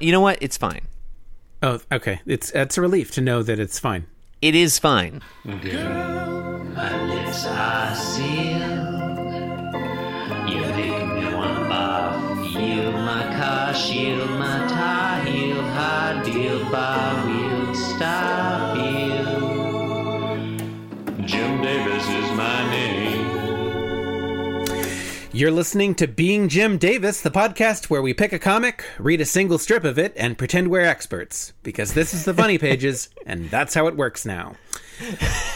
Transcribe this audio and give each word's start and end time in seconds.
You 0.00 0.12
know 0.12 0.20
what? 0.20 0.38
It's 0.40 0.56
fine. 0.56 0.86
Oh, 1.62 1.80
okay. 1.92 2.20
It's 2.24 2.50
it's 2.52 2.78
a 2.78 2.80
relief 2.80 3.10
to 3.12 3.20
know 3.20 3.42
that 3.42 3.58
it's 3.58 3.78
fine. 3.78 4.06
It 4.40 4.54
is 4.54 4.78
fine. 4.78 5.20
My 5.44 7.06
lips 7.06 7.44
are 7.46 7.94
sealed. 7.94 8.60
You 10.48 10.60
make 10.72 11.06
me 11.06 11.34
wanna 11.34 11.68
barf. 11.68 12.52
Yield 12.54 12.94
my 12.94 13.24
car, 13.36 13.74
shield 13.74 14.30
my 14.30 14.66
tie, 14.68 15.22
heel, 15.28 15.60
hard 15.60 16.24
deal, 16.24 16.64
bar 16.70 17.26
wheel, 17.26 17.74
stop 17.74 18.59
You're 25.40 25.50
listening 25.50 25.94
to 25.94 26.06
Being 26.06 26.50
Jim 26.50 26.76
Davis, 26.76 27.22
the 27.22 27.30
podcast 27.30 27.88
where 27.88 28.02
we 28.02 28.12
pick 28.12 28.34
a 28.34 28.38
comic, 28.38 28.84
read 28.98 29.22
a 29.22 29.24
single 29.24 29.56
strip 29.56 29.84
of 29.84 29.98
it, 29.98 30.12
and 30.14 30.36
pretend 30.36 30.68
we're 30.68 30.84
experts. 30.84 31.54
Because 31.62 31.94
this 31.94 32.12
is 32.12 32.26
the 32.26 32.34
funny 32.34 32.58
pages, 32.58 33.08
and 33.26 33.48
that's 33.48 33.72
how 33.72 33.86
it 33.86 33.96
works 33.96 34.26
now. 34.26 34.56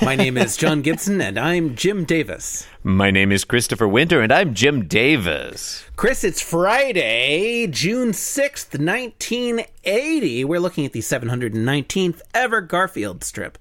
My 0.00 0.16
name 0.16 0.38
is 0.38 0.56
John 0.56 0.80
Gibson, 0.80 1.20
and 1.20 1.38
I'm 1.38 1.74
Jim 1.74 2.06
Davis. 2.06 2.66
My 2.82 3.10
name 3.10 3.30
is 3.30 3.44
Christopher 3.44 3.86
Winter, 3.86 4.22
and 4.22 4.32
I'm 4.32 4.54
Jim 4.54 4.86
Davis. 4.86 5.84
Chris, 5.96 6.24
it's 6.24 6.40
Friday, 6.40 7.66
June 7.66 8.12
6th, 8.12 8.78
1980. 8.82 10.46
We're 10.46 10.60
looking 10.60 10.86
at 10.86 10.92
the 10.92 11.00
719th 11.00 12.22
ever 12.32 12.62
Garfield 12.62 13.22
strip. 13.22 13.58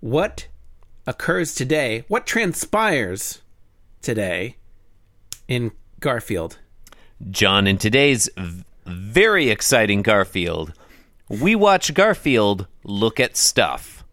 What 0.00 0.46
occurs 1.06 1.54
today? 1.54 2.06
What 2.08 2.26
transpires 2.26 3.42
today 4.00 4.56
in 5.48 5.72
Garfield? 6.00 6.58
John, 7.30 7.66
in 7.66 7.78
today's 7.78 8.28
v- 8.36 8.64
very 8.84 9.48
exciting 9.50 10.02
Garfield, 10.02 10.72
we 11.28 11.54
watch 11.54 11.94
Garfield 11.94 12.66
look 12.84 13.18
at 13.18 13.36
stuff. 13.36 14.04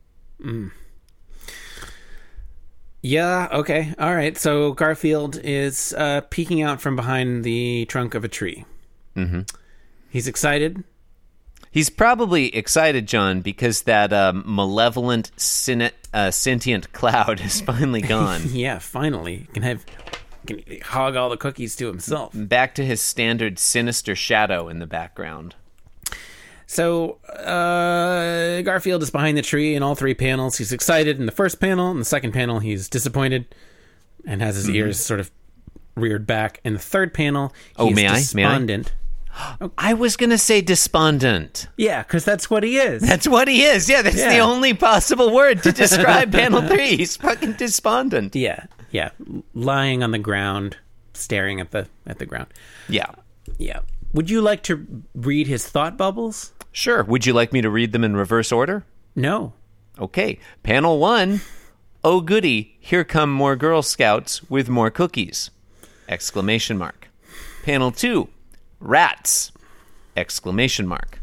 Yeah, 3.02 3.50
okay. 3.52 3.94
All 4.00 4.16
right. 4.16 4.38
So 4.38 4.72
Garfield 4.72 5.38
is 5.44 5.94
uh, 5.98 6.22
peeking 6.30 6.62
out 6.62 6.82
from 6.82 6.96
behind 6.96 7.44
the 7.44 7.86
trunk 7.86 8.16
of 8.16 8.24
a 8.24 8.30
tree. 8.30 8.66
Mm-hmm. 9.16 9.42
He's 10.10 10.28
excited. 10.28 10.84
He's 11.70 11.90
probably 11.90 12.56
excited, 12.56 13.08
John, 13.08 13.42
because 13.42 13.82
that 13.84 14.14
um, 14.14 14.44
malevolent 14.46 15.32
sin- 15.36 15.92
uh, 16.14 16.32
sentient 16.32 16.94
cloud 16.94 17.42
is 17.42 17.60
finally 17.62 18.02
gone. 18.02 18.42
Yeah, 18.52 18.80
finally. 18.80 19.38
He 19.38 19.46
can 19.48 19.64
have 19.64 19.84
can 20.46 20.62
hog 20.84 21.16
all 21.16 21.30
the 21.30 21.38
cookies 21.38 21.76
to 21.78 21.88
himself. 21.88 22.32
Back 22.36 22.76
to 22.76 22.86
his 22.86 23.02
standard 23.02 23.60
sinister 23.60 24.16
shadow 24.16 24.68
in 24.70 24.80
the 24.80 24.88
background. 24.88 25.56
So 26.66 27.20
uh, 27.28 28.62
Garfield 28.62 29.04
is 29.04 29.12
behind 29.12 29.38
the 29.38 29.42
tree 29.42 29.76
in 29.76 29.84
all 29.84 29.96
three 29.96 30.14
panels. 30.16 30.58
He's 30.58 30.72
excited 30.72 31.20
in 31.20 31.26
the 31.26 31.32
first 31.32 31.60
panel. 31.60 31.92
In 31.92 32.00
the 32.00 32.06
second 32.06 32.32
panel, 32.32 32.60
he's 32.60 32.90
disappointed 32.90 33.54
and 34.26 34.42
has 34.42 34.56
his 34.56 34.70
ears 34.70 35.00
sort 35.00 35.20
of 35.20 35.30
reared 35.96 36.26
back. 36.26 36.60
In 36.64 36.74
the 36.74 36.80
third 36.80 37.14
panel, 37.14 37.54
Oh, 37.78 37.88
he's 37.88 37.96
may 37.96 38.08
I? 38.08 38.24
May 38.34 38.46
I? 38.46 38.84
I 39.78 39.94
was 39.94 40.16
going 40.16 40.30
to 40.30 40.38
say 40.38 40.62
despondent. 40.62 41.68
Yeah, 41.78 42.02
because 42.04 42.24
that's 42.26 42.50
what 42.50 42.64
he 42.64 42.78
is. 42.78 43.02
That's 43.08 43.28
what 43.28 43.48
he 43.48 43.64
is. 43.64 43.90
Yeah, 43.90 44.02
that's 44.04 44.16
the 44.24 44.40
only 44.40 44.74
possible 44.74 45.34
word 45.34 45.64
to 45.64 45.72
describe 45.72 46.32
panel 46.40 46.62
three. 46.68 46.98
He's 46.98 47.18
fucking 47.18 47.54
despondent. 47.54 48.36
yeah, 48.36 48.66
yeah, 48.94 49.10
lying 49.54 50.04
on 50.04 50.12
the 50.12 50.20
ground, 50.20 50.78
staring 51.14 51.60
at 51.60 51.72
the 51.72 51.88
at 52.08 52.20
the 52.20 52.26
ground. 52.26 52.48
Yeah. 52.88 53.12
Yeah. 53.58 53.80
Would 54.14 54.30
you 54.30 54.40
like 54.40 54.64
to 54.64 55.04
read 55.16 55.48
his 55.48 55.68
thought 55.68 55.98
bubbles? 55.98 56.54
Sure. 56.72 57.04
Would 57.04 57.26
you 57.26 57.34
like 57.34 57.52
me 57.52 57.62
to 57.62 57.70
read 57.70 57.92
them 57.92 58.04
in 58.04 58.16
reverse 58.16 58.52
order? 58.52 58.86
No. 59.16 59.54
Okay. 60.00 60.40
Panel 60.62 61.00
one. 61.00 61.42
Oh 62.04 62.22
goody, 62.22 62.78
here 62.80 63.04
come 63.04 63.32
more 63.32 63.56
Girl 63.56 63.82
Scouts 63.82 64.48
with 64.50 64.70
more 64.70 64.92
cookies. 64.92 65.50
Exclamation 66.08 66.78
mark. 66.78 67.08
Panel 67.64 67.92
two. 67.92 68.30
Rats. 68.80 69.52
Exclamation 70.16 70.86
mark. 70.86 71.20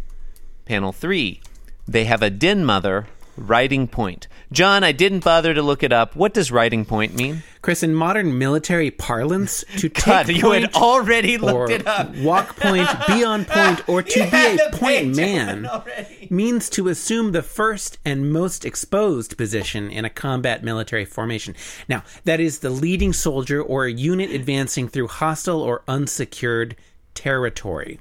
Panel 0.65 0.93
three. 0.93 1.41
They 1.87 2.05
have 2.05 2.23
a 2.23 2.31
den 2.31 2.65
mother. 2.65 3.07
Riding 3.37 3.87
point. 3.87 4.27
John, 4.53 4.83
I 4.83 4.91
didn't 4.91 5.23
bother 5.23 5.55
to 5.55 5.63
look 5.63 5.85
it 5.85 5.93
up. 5.93 6.17
What 6.17 6.35
does 6.35 6.51
riding 6.51 6.85
point 6.85 7.15
mean? 7.15 7.45
Chris, 7.63 7.85
in 7.85 7.95
modern 7.95 8.37
military 8.37 8.91
parlance, 8.91 9.65
to 9.77 9.89
God, 10.07 10.27
take 10.27 10.39
you 10.39 10.51
had 10.51 10.75
already 10.75 11.39
looked 11.39 11.71
it 11.71 11.87
up. 11.87 12.17
walk 12.17 12.57
point, 12.57 12.89
be 13.07 13.23
on 13.25 13.45
point, 13.45 13.89
or 13.89 14.03
to 14.03 14.31
be 14.31 14.59
a 14.59 14.71
point 14.73 15.15
man 15.15 15.69
means 16.31 16.69
to 16.71 16.89
assume 16.89 17.31
the 17.31 17.43
first 17.43 17.99
and 18.05 18.33
most 18.33 18.65
exposed 18.65 19.37
position 19.37 19.89
in 19.89 20.05
a 20.05 20.11
combat 20.11 20.65
military 20.65 21.05
formation. 21.05 21.55
Now, 21.89 22.03
that 22.25 22.41
is 22.41 22.59
the 22.59 22.71
leading 22.71 23.13
soldier 23.13 23.63
or 23.63 23.85
a 23.85 23.93
unit 23.93 24.31
advancing 24.31 24.89
through 24.89 25.09
hostile 25.09 25.61
or 25.61 25.83
unsecured 25.87 26.75
territory. 27.15 28.01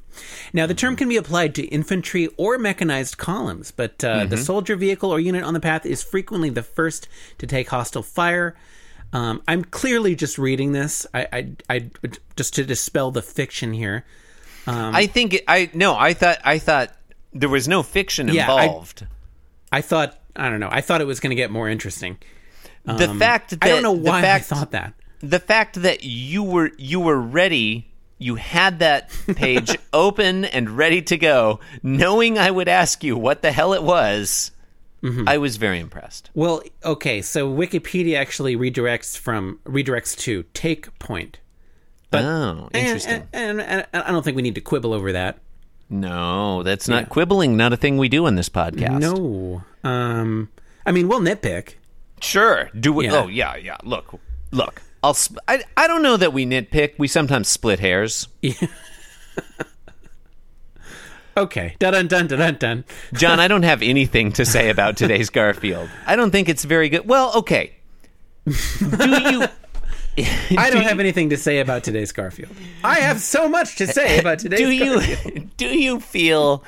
Now, 0.54 0.66
the 0.66 0.74
term 0.74 0.96
can 0.96 1.10
be 1.10 1.18
applied 1.18 1.56
to 1.56 1.64
infantry 1.66 2.28
or 2.38 2.58
mechanized 2.58 3.18
columns, 3.18 3.72
but 3.72 4.04
uh, 4.04 4.08
Mm-hmm. 4.22 4.30
the 4.30 4.38
soldier 4.38 4.76
vehicle 4.76 5.12
or 5.12 5.20
unit 5.20 5.44
on 5.44 5.54
the 5.54 5.60
path 5.60 5.86
is 5.86 6.04
frequently 6.04 6.50
the 6.50 6.64
first 6.64 7.08
to 7.38 7.48
take 7.48 7.70
hostile 7.70 8.04
fire. 8.04 8.56
Um, 9.12 9.42
I'm 9.48 9.64
clearly 9.64 10.16
just 10.16 10.38
reading 10.38 10.72
this. 10.72 11.08
I, 11.14 11.28
I, 11.34 11.52
I 11.70 11.90
just 12.36 12.54
to 12.56 12.64
dispel 12.64 13.12
the 13.12 13.22
fiction 13.24 13.74
here. 13.74 14.06
I 14.68 15.08
think 15.08 15.42
I 15.48 15.72
no. 15.74 15.96
I 15.98 16.14
thought 16.14 16.38
I 16.44 16.60
thought 16.60 16.94
there 17.34 17.50
was 17.50 17.68
no 17.68 17.82
fiction 17.82 18.28
Yeah, 18.28 18.52
I- 18.54 18.66
involved. 18.66 19.08
I 19.72 19.82
thought 19.82 20.20
I 20.36 20.48
don't 20.50 20.60
know. 20.60 20.70
I 20.72 20.82
thought 20.82 21.02
it 21.02 21.06
was 21.08 21.20
going 21.20 21.32
to 21.32 21.36
get 21.36 21.50
more 21.50 21.68
interesting. 21.68 22.18
the 22.86 23.08
fact 23.16 23.50
that 23.50 23.64
I 23.64 23.70
don't 23.70 23.82
know 23.82 23.92
why 23.94 24.22
fact, 24.22 24.52
I 24.52 24.56
thought 24.56 24.72
that. 24.72 24.94
the 25.22 25.40
fact 25.40 25.82
that 25.82 26.04
you 26.04 26.44
were 26.44 26.70
you 26.78 27.00
were 27.00 27.20
ready 27.20 27.89
you 28.20 28.36
had 28.36 28.80
that 28.80 29.10
page 29.36 29.78
open 29.94 30.44
and 30.46 30.70
ready 30.70 31.02
to 31.02 31.18
go 31.18 31.60
knowing 31.82 32.38
i 32.38 32.52
would 32.52 32.68
ask 32.68 33.04
you 33.04 33.18
what 33.18 33.42
the 33.42 33.52
hell 33.52 33.74
it 33.74 33.82
was 33.84 34.52
Mm-hmm. 35.02 35.30
i 35.30 35.38
was 35.38 35.56
very 35.56 35.80
impressed 35.80 36.30
Well, 36.34 36.62
okay, 36.84 37.22
so 37.22 37.50
Wikipedia 37.50 38.18
actually 38.18 38.58
redirects 38.58 39.18
from 39.18 39.60
redirects 39.64 40.18
to 40.20 40.44
take 40.54 41.00
point. 41.00 41.40
oh 42.12 42.68
interesting 42.74 43.24
and, 43.32 43.62
and, 43.62 43.86
and 43.94 44.04
I 44.04 44.12
don't 44.12 44.24
think 44.24 44.36
we 44.36 44.42
need 44.42 44.56
to 44.56 44.62
quibble 44.62 44.94
over 44.94 45.14
that. 45.14 45.38
no 45.90 46.64
that's 46.64 46.90
not 46.90 47.08
quibbling 47.08 47.56
not 47.56 47.72
a 47.72 47.78
thing 47.78 47.98
we 47.98 48.10
do 48.10 48.26
on 48.26 48.36
this 48.36 48.50
podcast 48.50 49.00
No. 49.00 49.64
Um 49.84 50.50
I 50.86 50.92
mean, 50.92 51.08
we'll 51.08 51.22
nitpick. 51.22 51.76
sure 52.20 52.70
do 52.78 52.92
we 52.92 53.06
Yeah. 53.06 53.16
oh 53.24 53.28
yeah 53.28 53.56
yeah 53.56 53.78
look 53.84 54.20
look 54.52 54.82
i'll 55.04 55.14
sp- 55.16 55.40
I, 55.48 55.64
I 55.78 55.88
don't 55.88 56.02
know 56.04 56.18
that 56.18 56.34
we 56.34 56.46
nitpick 56.46 56.94
we 56.98 57.08
sometimes 57.08 57.48
split 57.48 57.80
hairs 57.80 58.28
Yeah. 58.42 58.54
Okay. 61.38 61.76
Dun 61.80 61.94
dun 62.08 62.28
dun 62.28 62.28
dun 62.40 62.56
dun. 62.56 62.84
John, 63.14 63.40
I 63.40 63.48
don't 63.48 63.64
have 63.64 63.82
anything 63.96 64.34
to 64.34 64.46
say 64.46 64.70
about 64.70 64.98
today's 64.98 65.30
Garfield. 65.30 65.90
I 66.06 66.18
don't 66.18 66.32
think 66.32 66.50
it's 66.50 66.66
very 66.66 66.90
good. 66.90 67.08
Well, 67.08 67.32
okay. 67.36 67.76
Do 68.46 68.52
you 69.22 69.46
I 70.58 70.70
don't 70.70 70.84
have 70.84 71.00
anything 71.00 71.30
to 71.30 71.38
say 71.38 71.60
about 71.60 71.86
today's 71.86 72.12
Garfield. 72.12 72.52
I 72.84 72.96
have 73.00 73.22
so 73.22 73.48
much 73.48 73.78
to 73.78 73.88
say 73.88 74.20
about 74.20 74.40
today's 74.40 74.60
do 74.60 74.70
you 74.70 74.96
Garfield. 74.96 75.58
do 75.58 75.68
you 75.68 76.00
feel 76.02 76.64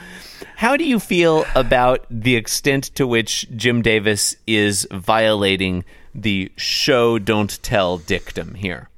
how 0.56 0.78
do 0.78 0.86
you 0.86 1.00
feel 1.02 1.44
about 1.54 2.06
the 2.10 2.38
extent 2.38 2.96
to 2.96 3.06
which 3.06 3.48
Jim 3.54 3.82
Davis 3.82 4.38
is 4.48 4.88
violating 4.90 5.84
the 6.14 6.52
show 6.58 7.18
don't 7.20 7.62
tell 7.64 7.98
dictum 7.98 8.56
here? 8.56 8.90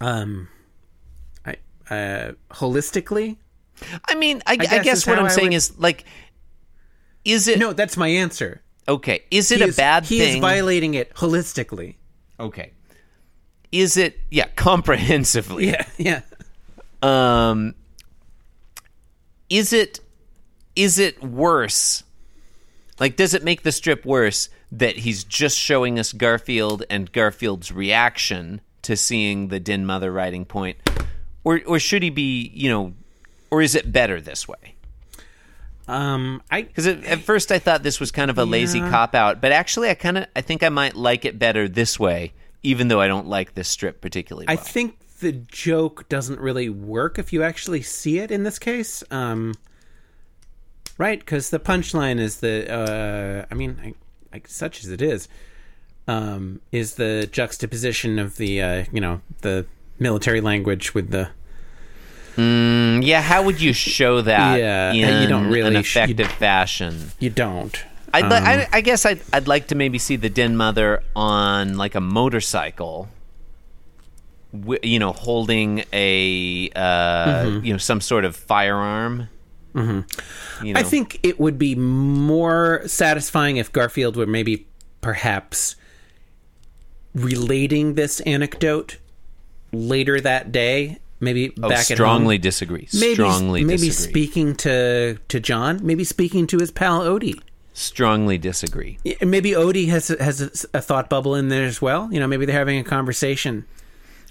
Um 0.00 0.48
I 1.44 1.56
uh 1.90 2.32
holistically? 2.50 3.36
I 4.08 4.14
mean, 4.14 4.42
I, 4.46 4.52
I 4.52 4.56
guess 4.56 4.84
guess, 4.84 5.06
what 5.06 5.18
I'm 5.18 5.26
I 5.26 5.28
saying 5.28 5.48
would- 5.48 5.54
is 5.56 5.78
like 5.78 6.04
is 7.24 7.46
it 7.48 7.58
No, 7.58 7.72
that's 7.72 7.96
my 7.96 8.08
answer. 8.08 8.62
okay? 8.88 9.22
Is 9.30 9.50
it 9.52 9.58
He 9.58 9.64
a 9.64 9.66
is- 9.68 9.76
bad 9.76 10.04
he 10.04 10.18
thing? 10.18 10.34
is 10.36 10.40
violating 10.40 10.94
it 10.94 11.14
holistically. 11.14 11.96
okay. 12.38 12.72
Is 13.70 13.96
it 13.96 14.20
yeah, 14.30 14.48
comprehensively. 14.56 15.68
Yeah, 15.70 15.86
yeah. 15.96 16.20
um 17.02 17.74
is 19.48 19.72
it 19.72 20.00
is 20.76 20.98
it 20.98 21.22
worse 21.22 22.02
like 22.98 23.16
does 23.16 23.34
it 23.34 23.42
make 23.44 23.62
the 23.62 23.72
strip 23.72 24.04
worse 24.04 24.48
that 24.72 24.96
he's 24.96 25.22
just 25.22 25.56
showing 25.58 25.98
us 25.98 26.12
garfield 26.12 26.84
and 26.90 27.12
garfield's 27.12 27.70
reaction 27.70 28.60
to 28.82 28.96
seeing 28.96 29.48
the 29.48 29.60
den 29.60 29.86
mother 29.86 30.10
riding 30.10 30.44
point 30.44 30.76
or 31.44 31.60
or 31.66 31.78
should 31.78 32.02
he 32.02 32.10
be 32.10 32.50
you 32.54 32.68
know 32.68 32.94
or 33.50 33.62
is 33.62 33.74
it 33.74 33.92
better 33.92 34.20
this 34.20 34.48
way 34.48 34.74
Um 35.86 36.42
I 36.50 36.62
because 36.62 36.86
at 36.86 37.20
first 37.20 37.52
i 37.52 37.58
thought 37.58 37.82
this 37.82 38.00
was 38.00 38.10
kind 38.10 38.30
of 38.30 38.38
a 38.38 38.44
lazy 38.44 38.80
cop 38.80 39.14
out 39.14 39.40
but 39.40 39.52
actually 39.52 39.90
i 39.90 39.94
kind 39.94 40.18
of 40.18 40.26
i 40.34 40.40
think 40.40 40.62
i 40.62 40.68
might 40.68 40.96
like 40.96 41.24
it 41.24 41.38
better 41.38 41.68
this 41.68 42.00
way 42.00 42.32
even 42.62 42.88
though 42.88 43.00
i 43.00 43.06
don't 43.06 43.26
like 43.26 43.54
this 43.54 43.68
strip 43.68 44.00
particularly 44.00 44.46
I 44.48 44.56
think 44.56 44.96
the 45.22 45.32
joke 45.32 46.08
doesn't 46.10 46.40
really 46.40 46.68
work 46.68 47.18
if 47.18 47.32
you 47.32 47.42
actually 47.42 47.80
see 47.80 48.18
it 48.18 48.30
in 48.30 48.42
this 48.42 48.58
case. 48.58 49.02
Um, 49.10 49.54
right? 50.98 51.18
Because 51.18 51.48
the 51.48 51.60
punchline 51.60 52.18
is 52.18 52.40
the, 52.40 52.70
uh, 52.70 53.46
I 53.50 53.54
mean, 53.54 53.78
I, 53.82 53.94
I, 54.32 54.42
such 54.46 54.84
as 54.84 54.90
it 54.90 55.02
is, 55.02 55.28
um, 56.08 56.60
is 56.72 56.94
the 56.94 57.28
juxtaposition 57.30 58.18
of 58.18 58.36
the, 58.36 58.60
uh, 58.62 58.84
you 58.92 59.00
know, 59.00 59.20
the 59.42 59.66
military 59.98 60.40
language 60.40 60.94
with 60.94 61.10
the. 61.10 61.30
Mm, 62.36 63.04
yeah, 63.04 63.20
how 63.20 63.42
would 63.42 63.60
you 63.60 63.72
show 63.72 64.22
that? 64.22 64.58
Yeah, 64.58 64.92
in 64.92 65.22
you 65.22 65.28
don't 65.28 65.48
really 65.48 65.76
an 65.76 65.82
sh- 65.82 65.96
you- 65.96 66.02
effective 66.02 66.28
fashion. 66.32 67.12
You 67.18 67.30
don't. 67.30 67.84
I'd, 68.14 68.24
li- 68.24 68.36
Um, 68.36 68.44
I, 68.44 68.68
I 68.72 68.80
guess 68.82 69.06
I'd, 69.06 69.20
I'd 69.32 69.48
like 69.48 69.68
to 69.68 69.74
maybe 69.74 69.98
see 69.98 70.16
the 70.16 70.28
den 70.28 70.56
mother 70.56 71.02
on 71.16 71.76
like 71.78 71.94
a 71.94 72.00
motorcycle, 72.00 73.08
you 74.82 74.98
know, 74.98 75.12
holding 75.12 75.84
a 75.92 76.70
uh, 76.76 77.60
you 77.62 77.72
know 77.72 77.78
some 77.78 78.00
sort 78.00 78.24
of 78.24 78.36
firearm. 78.36 79.28
Mm-hmm. 79.74 80.66
You 80.66 80.74
know, 80.74 80.80
I 80.80 80.82
think 80.82 81.18
it 81.22 81.40
would 81.40 81.58
be 81.58 81.74
more 81.74 82.82
satisfying 82.86 83.56
if 83.56 83.72
Garfield 83.72 84.16
were 84.16 84.26
maybe 84.26 84.66
perhaps 85.00 85.76
relating 87.14 87.94
this 87.94 88.20
anecdote 88.20 88.98
later 89.72 90.20
that 90.20 90.52
day, 90.52 90.98
maybe 91.20 91.52
oh, 91.62 91.68
back 91.68 91.90
at 91.90 91.96
strongly 91.96 92.36
home. 92.36 92.42
disagree. 92.42 92.88
Maybe, 92.94 93.14
strongly 93.14 93.64
maybe 93.64 93.88
disagree. 93.88 94.10
speaking 94.10 94.54
to 94.56 95.18
to 95.28 95.40
John, 95.40 95.80
maybe 95.82 96.04
speaking 96.04 96.46
to 96.48 96.58
his 96.58 96.70
pal 96.70 97.00
Odie. 97.00 97.40
strongly 97.72 98.38
disagree. 98.38 98.98
Maybe 99.22 99.52
Odie 99.52 99.88
has 99.88 100.08
has 100.08 100.40
a, 100.74 100.78
a 100.78 100.80
thought 100.82 101.08
bubble 101.08 101.34
in 101.34 101.48
there 101.48 101.64
as 101.64 101.80
well. 101.80 102.12
You 102.12 102.20
know, 102.20 102.26
maybe 102.26 102.44
they're 102.44 102.58
having 102.58 102.78
a 102.78 102.84
conversation. 102.84 103.64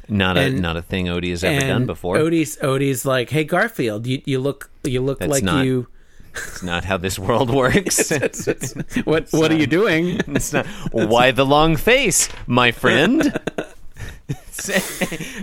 Not 0.09 0.37
a 0.37 0.49
not 0.49 0.77
a 0.77 0.81
thing 0.81 1.05
Odie 1.07 1.29
has 1.31 1.43
ever 1.43 1.61
done 1.65 1.85
before. 1.85 2.17
Odie's 2.17 2.57
Odie's 2.57 3.05
like, 3.05 3.29
"Hey 3.29 3.43
Garfield, 3.43 4.05
you, 4.07 4.21
you 4.25 4.39
look 4.39 4.69
you 4.83 5.01
look 5.01 5.19
That's 5.19 5.31
like 5.31 5.43
not- 5.43 5.65
you. 5.65 5.87
It's 6.33 6.63
not 6.63 6.85
how 6.85 6.95
this 6.97 7.19
world 7.19 7.49
works. 7.53 8.09
what 9.05 9.27
what 9.31 9.51
are 9.51 9.55
you 9.57 9.67
doing?" 9.67 10.19
It's 10.27 10.53
not. 10.53 10.65
Why 10.91 11.31
the 11.31 11.45
long 11.45 11.75
face, 11.77 12.29
my 12.47 12.71
friend? 12.71 13.21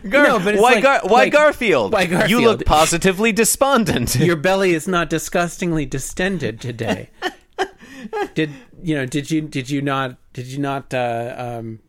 Gar- 0.08 0.28
No, 0.28 0.38
but 0.38 0.54
it's 0.54 0.62
why, 0.62 0.74
like- 0.74 0.82
Gar- 0.82 1.00
why 1.04 1.22
like- 1.24 1.32
Garfield? 1.32 1.92
why 1.92 2.06
Garfield? 2.06 2.30
You 2.30 2.40
look 2.48 2.64
positively 2.64 3.32
despondent. 3.32 4.14
your 4.16 4.36
belly 4.36 4.72
is 4.74 4.86
not 4.88 5.10
disgustingly 5.10 5.84
distended 5.86 6.60
today. 6.60 7.10
did 8.34 8.50
you 8.82 8.94
know? 8.94 9.06
Did 9.06 9.30
you 9.30 9.40
did 9.42 9.68
you 9.70 9.82
not 9.82 10.16
did 10.32 10.46
you 10.46 10.58
not 10.58 10.94
uh, 10.94 11.34
um, 11.36 11.80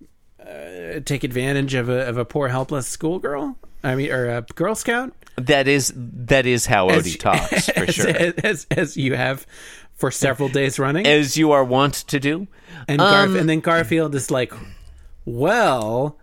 uh, 0.49 0.99
take 1.05 1.23
advantage 1.23 1.73
of 1.73 1.89
a 1.89 2.07
of 2.07 2.17
a 2.17 2.25
poor 2.25 2.47
helpless 2.49 2.87
schoolgirl? 2.87 3.57
I 3.83 3.95
mean, 3.95 4.11
or 4.11 4.29
a 4.29 4.41
Girl 4.55 4.75
Scout? 4.75 5.13
that 5.37 5.67
is 5.69 5.93
that 5.95 6.45
is 6.45 6.65
how 6.65 6.89
As- 6.89 7.05
Odie 7.05 7.19
talks 7.19 7.69
for 7.69 7.83
as, 7.83 7.95
sure, 7.95 8.09
as, 8.43 8.67
as 8.71 8.97
you 8.97 9.15
have 9.15 9.47
for 9.95 10.11
several 10.11 10.49
days 10.49 10.77
running, 10.79 11.05
as 11.07 11.37
you 11.37 11.51
are 11.51 11.63
wont 11.63 11.93
to 11.93 12.19
do. 12.19 12.47
and 12.87 12.99
Garf- 12.99 13.23
um, 13.25 13.35
and 13.37 13.49
then 13.49 13.59
Garfield 13.61 14.15
is 14.15 14.29
like, 14.31 14.53
well. 15.25 16.17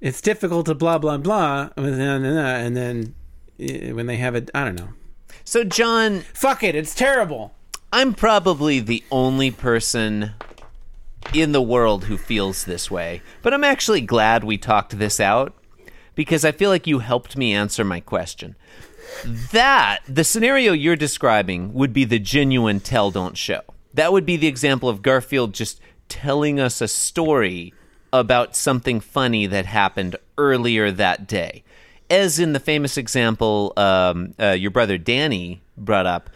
It's 0.00 0.20
difficult 0.20 0.66
to 0.66 0.76
blah 0.76 0.98
blah 0.98 1.16
blah, 1.16 1.70
and 1.76 2.76
then 2.76 3.14
uh, 3.58 3.94
when 3.94 4.06
they 4.06 4.16
have 4.16 4.36
it, 4.36 4.48
I 4.54 4.64
don't 4.64 4.76
know. 4.76 4.90
So, 5.42 5.64
John, 5.64 6.20
Fuck 6.34 6.62
it, 6.62 6.76
it's 6.76 6.94
terrible. 6.94 7.52
I'm 7.92 8.14
probably 8.14 8.78
the 8.78 9.02
only 9.10 9.50
person 9.50 10.34
in 11.34 11.52
the 11.52 11.62
world 11.62 12.04
who 12.04 12.16
feels 12.16 12.64
this 12.64 12.90
way, 12.90 13.22
but 13.42 13.54
I'm 13.54 13.64
actually 13.64 14.00
glad 14.00 14.44
we 14.44 14.58
talked 14.58 14.98
this 14.98 15.20
out 15.20 15.54
because 16.14 16.44
I 16.44 16.52
feel 16.52 16.70
like 16.70 16.86
you 16.86 16.98
helped 16.98 17.36
me 17.36 17.54
answer 17.54 17.84
my 17.84 18.00
question. 18.00 18.56
That, 19.24 20.00
the 20.08 20.24
scenario 20.24 20.72
you're 20.72 20.96
describing, 20.96 21.72
would 21.74 21.92
be 21.92 22.04
the 22.04 22.18
genuine 22.18 22.80
tell 22.80 23.10
don't 23.10 23.36
show. 23.36 23.62
That 23.94 24.12
would 24.12 24.26
be 24.26 24.36
the 24.36 24.46
example 24.46 24.88
of 24.88 25.02
Garfield 25.02 25.54
just 25.54 25.80
telling 26.08 26.58
us 26.60 26.80
a 26.80 26.88
story 26.88 27.72
about 28.12 28.56
something 28.56 29.00
funny 29.00 29.46
that 29.46 29.66
happened 29.66 30.16
earlier 30.36 30.90
that 30.90 31.26
day. 31.26 31.62
As 32.10 32.38
in 32.38 32.52
the 32.52 32.60
famous 32.60 32.96
example 32.96 33.72
um, 33.76 34.34
uh, 34.40 34.50
your 34.50 34.70
brother 34.70 34.98
Danny 34.98 35.60
brought 35.76 36.06
up, 36.06 36.30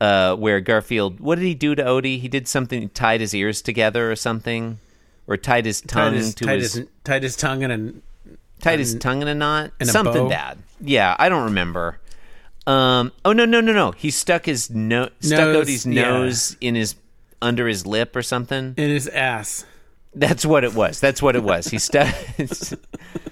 uh, 0.00 0.34
where 0.36 0.60
Garfield, 0.60 1.20
what 1.20 1.36
did 1.36 1.44
he 1.44 1.54
do 1.54 1.74
to 1.74 1.82
Odie? 1.82 2.20
He 2.20 2.28
did 2.28 2.48
something, 2.48 2.88
tied 2.90 3.20
his 3.20 3.34
ears 3.34 3.62
together 3.62 4.10
or 4.10 4.16
something, 4.16 4.78
or 5.26 5.36
tied 5.36 5.66
his 5.66 5.80
tongue 5.80 6.12
Tied 6.12 6.14
his, 6.14 6.34
to 6.34 6.44
tied 6.44 6.60
his, 6.60 6.74
his, 6.74 6.88
tied 7.04 7.22
his 7.22 7.36
tongue 7.36 7.62
in 7.62 7.70
a 7.70 8.32
tied 8.60 8.78
his 8.78 8.94
tongue 8.96 9.22
in 9.22 9.28
a 9.28 9.34
knot, 9.34 9.72
in 9.80 9.88
a 9.88 9.92
something 9.92 10.24
bow? 10.24 10.28
bad. 10.28 10.58
Yeah, 10.80 11.14
I 11.18 11.28
don't 11.28 11.44
remember. 11.44 11.98
Um, 12.66 13.12
oh 13.24 13.32
no, 13.32 13.44
no, 13.44 13.60
no, 13.60 13.72
no! 13.72 13.92
He 13.92 14.10
stuck 14.10 14.46
his 14.46 14.70
no, 14.70 15.08
stuck 15.20 15.38
Nose, 15.38 15.66
Odie's 15.66 15.86
yeah. 15.86 16.02
nose 16.02 16.56
in 16.60 16.74
his 16.74 16.94
under 17.42 17.66
his 17.66 17.86
lip 17.86 18.14
or 18.16 18.22
something. 18.22 18.74
in 18.76 18.90
his 18.90 19.08
ass. 19.08 19.64
That's 20.14 20.44
what 20.44 20.64
it 20.64 20.74
was. 20.74 21.00
That's 21.00 21.22
what 21.22 21.36
it 21.36 21.42
was. 21.42 21.68
He 21.68 21.78
stuck 21.78 22.12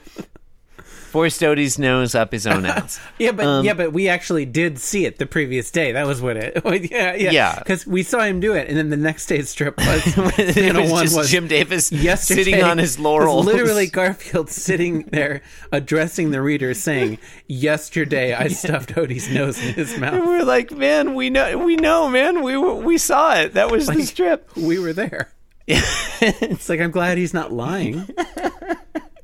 forced 1.08 1.40
Odie's 1.40 1.78
nose 1.78 2.14
up 2.14 2.32
his 2.32 2.46
own 2.46 2.64
ass. 2.66 3.00
Yeah, 3.18 3.32
but 3.32 3.46
Um, 3.46 3.64
yeah, 3.64 3.74
but 3.74 3.92
we 3.92 4.08
actually 4.08 4.44
did 4.46 4.78
see 4.78 5.04
it 5.04 5.18
the 5.18 5.26
previous 5.26 5.70
day. 5.70 5.92
That 5.92 6.06
was 6.06 6.20
what 6.22 6.36
it. 6.36 6.60
yeah, 6.90 7.14
yeah, 7.14 7.30
Yeah. 7.30 7.58
Because 7.58 7.86
we 7.86 8.02
saw 8.02 8.20
him 8.20 8.38
do 8.40 8.52
it, 8.54 8.68
and 8.68 8.76
then 8.76 8.90
the 8.90 8.96
next 8.96 9.26
day's 9.26 9.48
strip 9.48 9.76
was 9.78 10.02
it 10.38 10.76
was 10.76 10.90
one 10.90 11.04
just 11.04 11.16
was 11.16 11.30
Jim 11.30 11.48
Davis 11.48 11.90
yesterday 11.90 12.44
sitting 12.44 12.62
on 12.62 12.78
his 12.78 12.96
was 12.96 13.04
laurels. 13.04 13.46
literally, 13.46 13.86
Garfield 13.88 14.50
sitting 14.50 15.02
there 15.10 15.42
addressing 15.72 16.30
the 16.30 16.40
reader, 16.40 16.74
saying, 16.74 17.18
"Yesterday, 17.46 18.34
I 18.34 18.48
stuffed 18.48 18.94
Odie's 18.94 19.28
nose 19.28 19.58
in 19.64 19.74
his 19.74 19.92
And 19.92 20.00
mouth. 20.02 20.24
we're 20.26 20.44
like, 20.44 20.70
man, 20.70 21.14
we 21.14 21.30
know, 21.30 21.58
we 21.58 21.76
know, 21.76 22.08
man, 22.08 22.42
we 22.42 22.56
we 22.56 22.98
saw 22.98 23.34
it. 23.36 23.54
That 23.54 23.70
was 23.70 23.86
the 23.86 24.02
strip. 24.04 24.48
We 24.56 24.78
were 24.78 24.92
there." 24.92 25.32
it's 25.66 26.68
like 26.68 26.80
I'm 26.80 26.90
glad 26.90 27.18
he's 27.18 27.34
not 27.34 27.52
lying. 27.52 28.08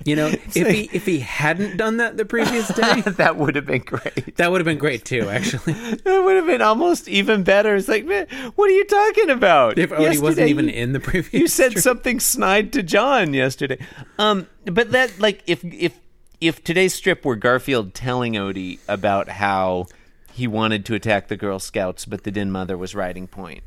You 0.05 0.17
know, 0.17 0.27
if 0.55 0.55
he 0.55 0.91
if 0.93 1.06
he 1.06 1.21
hadn't 1.21 1.77
done 1.77 1.97
that 1.97 2.17
the 2.17 2.25
previous 2.25 2.69
day, 2.69 3.01
that 3.06 3.37
would 3.37 3.56
have 3.56 3.67
been 3.67 3.83
great. 3.83 4.37
that 4.37 4.51
would 4.51 4.61
have 4.61 4.67
been 4.67 4.79
great 4.79 5.05
too. 5.05 5.29
Actually, 5.29 5.73
That 6.05 6.23
would 6.25 6.37
have 6.37 6.47
been 6.47 6.62
almost 6.62 7.09
even 7.09 7.43
better. 7.43 7.75
It's 7.75 7.89
like, 7.89 8.05
man, 8.05 8.27
what 8.55 8.71
are 8.71 8.75
you 8.75 8.85
talking 8.85 9.31
about? 9.31 9.79
if 9.79 9.91
Odie 9.91 10.21
wasn't 10.21 10.49
even 10.49 10.69
in 10.69 10.93
the 10.93 11.01
previous, 11.01 11.33
You 11.33 11.49
said 11.49 11.79
something 11.79 12.21
snide 12.21 12.73
to 12.75 12.83
John 12.83 13.33
yesterday. 13.35 13.79
Um, 14.19 14.47
but 14.67 14.93
that 14.93 15.19
like 15.19 15.43
if 15.47 15.65
if 15.65 15.99
if 16.41 16.62
today's 16.62 16.95
strip 16.95 17.25
were 17.25 17.37
Garfield 17.37 17.95
telling 17.95 18.35
Odie 18.35 18.79
about 18.89 19.29
how 19.29 19.87
he 20.33 20.47
wanted 20.47 20.85
to 20.87 20.95
attack 20.95 21.29
the 21.29 21.37
Girl 21.37 21.59
Scouts, 21.59 22.05
but 22.05 22.25
the 22.25 22.31
Den 22.31 22.51
Mother 22.51 22.77
was 22.77 22.94
riding 22.94 23.27
point, 23.27 23.63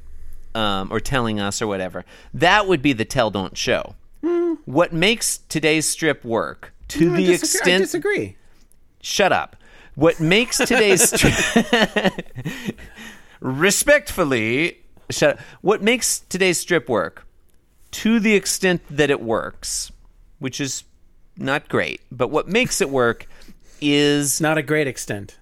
um, 0.54 0.92
or 0.92 1.00
telling 1.00 1.40
us 1.40 1.62
or 1.62 1.68
whatever, 1.68 2.06
that 2.34 2.68
would 2.68 2.82
be 2.82 2.94
the 2.94 3.06
tell 3.06 3.32
don't 3.32 3.58
show. 3.58 3.96
What 4.66 4.94
makes 4.94 5.40
today's 5.50 5.86
strip 5.88 6.24
work 6.26 6.74
to 6.90 7.14
I 7.14 7.18
the 7.18 7.26
disagree- 7.28 7.32
I 7.32 7.34
extent 7.36 7.84
disagree. 7.84 8.36
shut 9.02 9.32
up. 9.32 9.56
What 9.96 10.20
makes 10.20 10.58
today's 10.58 11.10
strip 11.14 11.34
respectfully 13.42 14.78
shut 15.10 15.38
up. 15.38 15.40
What 15.62 15.82
makes 15.82 16.20
today's 16.20 16.60
strip 16.60 16.90
work 16.90 17.26
to 17.92 18.20
the 18.20 18.36
extent 18.36 18.82
that 18.90 19.10
it 19.10 19.22
works, 19.22 19.92
which 20.40 20.60
is 20.62 20.84
not 21.38 21.68
great, 21.70 22.02
but 22.12 22.30
what 22.30 22.48
makes 22.48 22.82
it 22.82 22.90
work 22.90 23.28
is 23.82 24.42
Not 24.42 24.58
a 24.58 24.64
great 24.64 24.88
extent. 24.88 25.38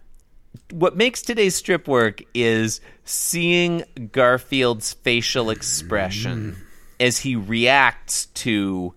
what 0.71 0.95
makes 0.97 1.21
today's 1.21 1.55
strip 1.55 1.87
work 1.87 2.21
is 2.33 2.81
seeing 3.05 3.83
Garfield's 4.11 4.93
facial 4.93 5.49
expression 5.49 6.51
mm. 6.57 6.64
As 6.99 7.19
he 7.19 7.35
reacts 7.35 8.27
to 8.27 8.93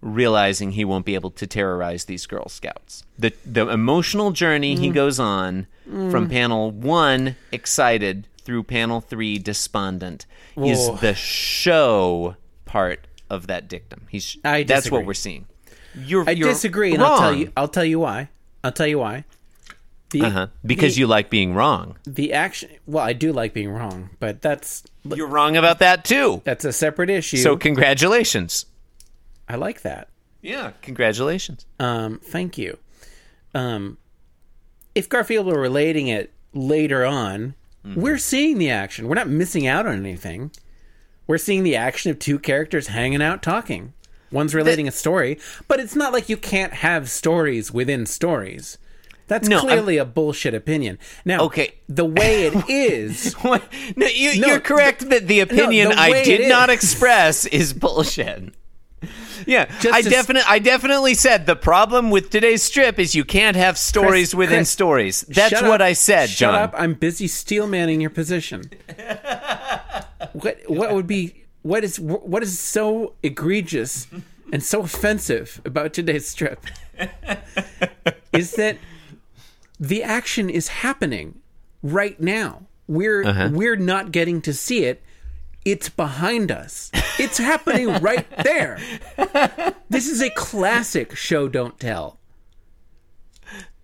realizing 0.00 0.72
he 0.72 0.84
won't 0.84 1.04
be 1.04 1.14
able 1.14 1.30
to 1.30 1.46
terrorize 1.46 2.06
these 2.06 2.26
Girl 2.26 2.48
Scouts. 2.48 3.04
The 3.18 3.32
the 3.44 3.68
emotional 3.68 4.30
journey 4.30 4.76
he 4.76 4.90
mm. 4.90 4.94
goes 4.94 5.20
on 5.20 5.66
from 5.84 6.28
mm. 6.28 6.30
panel 6.30 6.70
1 6.70 7.36
excited 7.52 8.26
through 8.42 8.62
panel 8.64 9.00
3 9.00 9.38
despondent 9.38 10.26
is 10.56 10.90
the 11.00 11.14
show 11.14 12.36
part 12.64 13.06
of 13.28 13.46
that 13.46 13.68
dictum. 13.68 14.06
He's 14.10 14.36
I 14.44 14.62
that's 14.62 14.82
disagree. 14.82 14.98
what 14.98 15.06
we're 15.06 15.14
seeing. 15.14 15.46
You're 15.94 16.28
I 16.28 16.32
you're 16.32 16.48
disagree, 16.48 16.94
and 16.94 17.02
I'll 17.02 17.18
tell 17.18 17.34
you. 17.34 17.52
I'll 17.56 17.68
tell 17.68 17.84
you 17.84 18.00
why. 18.00 18.28
I'll 18.62 18.72
tell 18.72 18.86
you 18.86 18.98
why. 18.98 19.24
The, 20.10 20.22
Uh-huh. 20.22 20.46
Because 20.64 20.94
the, 20.94 21.00
you 21.00 21.06
like 21.06 21.30
being 21.30 21.54
wrong. 21.54 21.96
the 22.04 22.32
action. 22.32 22.70
Well, 22.86 23.04
I 23.04 23.12
do 23.12 23.32
like 23.32 23.52
being 23.54 23.70
wrong, 23.70 24.10
but 24.18 24.42
that's 24.42 24.82
You're 25.04 25.26
wrong 25.28 25.56
about 25.56 25.78
that 25.80 26.04
too. 26.04 26.42
that's 26.44 26.64
a 26.64 26.72
separate 26.72 27.10
issue. 27.10 27.36
So 27.38 27.56
congratulations. 27.56 28.66
I 29.48 29.56
like 29.56 29.82
that. 29.82 30.08
Yeah, 30.42 30.72
congratulations. 30.82 31.66
Um, 31.78 32.18
thank 32.22 32.56
you. 32.58 32.78
Um, 33.54 33.98
if 34.94 35.08
Garfield 35.08 35.46
were 35.46 35.60
relating 35.60 36.08
it 36.08 36.32
later 36.54 37.04
on, 37.04 37.54
Mm-hmm. 37.82 37.98
we're 37.98 38.18
seeing 38.18 38.58
the 38.58 38.68
action. 38.68 39.08
We're 39.08 39.14
not 39.14 39.30
missing 39.30 39.66
out 39.66 39.86
on 39.86 39.94
anything. 39.96 40.50
We're 41.26 41.38
seeing 41.38 41.62
the 41.62 41.76
action 41.76 42.10
of 42.10 42.18
two 42.18 42.38
characters 42.38 42.88
hanging 42.88 43.22
out 43.22 43.42
talking. 43.42 43.94
One's 44.30 44.54
relating 44.54 44.86
a 44.86 44.90
story, 44.92 45.38
but 45.66 45.80
it's 45.80 45.96
not 45.96 46.12
like 46.12 46.28
you 46.28 46.36
can't 46.36 46.74
have 46.74 47.08
stories 47.08 47.72
within 47.72 48.04
stories. 48.04 48.76
That's 49.30 49.46
No, 49.48 49.58
I'm- 49.58 49.66
clearly 49.68 49.96
a 49.96 50.04
bullshit 50.04 50.54
opinion. 50.54 50.98
Now, 51.24 51.42
Okay. 51.42 51.74
the 51.88 52.04
way 52.04 52.46
it 52.46 52.64
is, 52.68 53.36
No, 53.44 53.60
you, 54.06 54.40
No, 54.40 54.48
you're 54.48 54.58
correct 54.60 55.08
that 55.08 55.28
the 55.28 55.38
opinion 55.38 55.90
the 55.90 56.00
I 56.00 56.24
did 56.24 56.48
not 56.48 56.68
express 56.68 57.46
is 57.46 57.72
bullshit. 57.72 58.52
Yeah, 59.46 59.66
Just 59.80 59.94
I 59.94 60.02
definitely, 60.02 60.42
I 60.48 60.58
definitely 60.58 61.14
said 61.14 61.46
the 61.46 61.54
problem 61.56 62.10
with 62.10 62.28
today's 62.30 62.62
strip 62.64 62.98
is 62.98 63.14
you 63.14 63.24
can't 63.24 63.56
have 63.56 63.78
stories 63.78 64.30
Chris, 64.30 64.34
within 64.34 64.58
Chris, 64.58 64.70
stories. 64.70 65.20
That's 65.28 65.62
what 65.62 65.80
up, 65.80 65.86
I 65.86 65.92
said, 65.94 66.28
Shut 66.28 66.38
John. 66.38 66.54
up! 66.56 66.74
I'm 66.76 66.94
busy 66.94 67.26
steel 67.28 67.66
manning 67.68 68.00
your 68.00 68.10
position. 68.10 68.64
what 70.32 70.58
what 70.66 70.92
would 70.92 71.06
be 71.06 71.44
what 71.62 71.84
is 71.84 71.98
what 72.00 72.42
is 72.42 72.58
so 72.58 73.14
egregious 73.22 74.08
and 74.52 74.62
so 74.62 74.82
offensive 74.82 75.60
about 75.64 75.94
today's 75.94 76.28
strip 76.28 76.66
is 78.32 78.52
that 78.52 78.76
the 79.80 80.02
action 80.02 80.48
is 80.50 80.68
happening 80.68 81.40
right 81.82 82.20
now. 82.20 82.66
We're 82.86 83.24
Uh-huh. 83.24 83.48
we're 83.52 83.76
not 83.76 84.12
getting 84.12 84.40
to 84.42 84.52
see 84.52 84.84
it. 84.84 85.02
It's 85.64 85.88
behind 85.88 86.50
us. 86.52 86.90
It's 87.18 87.38
happening 87.38 87.88
right 88.00 88.26
there. 88.44 88.78
This 89.88 90.06
is 90.08 90.22
a 90.22 90.30
classic 90.30 91.14
show 91.16 91.48
don't 91.48 91.78
tell. 91.80 92.18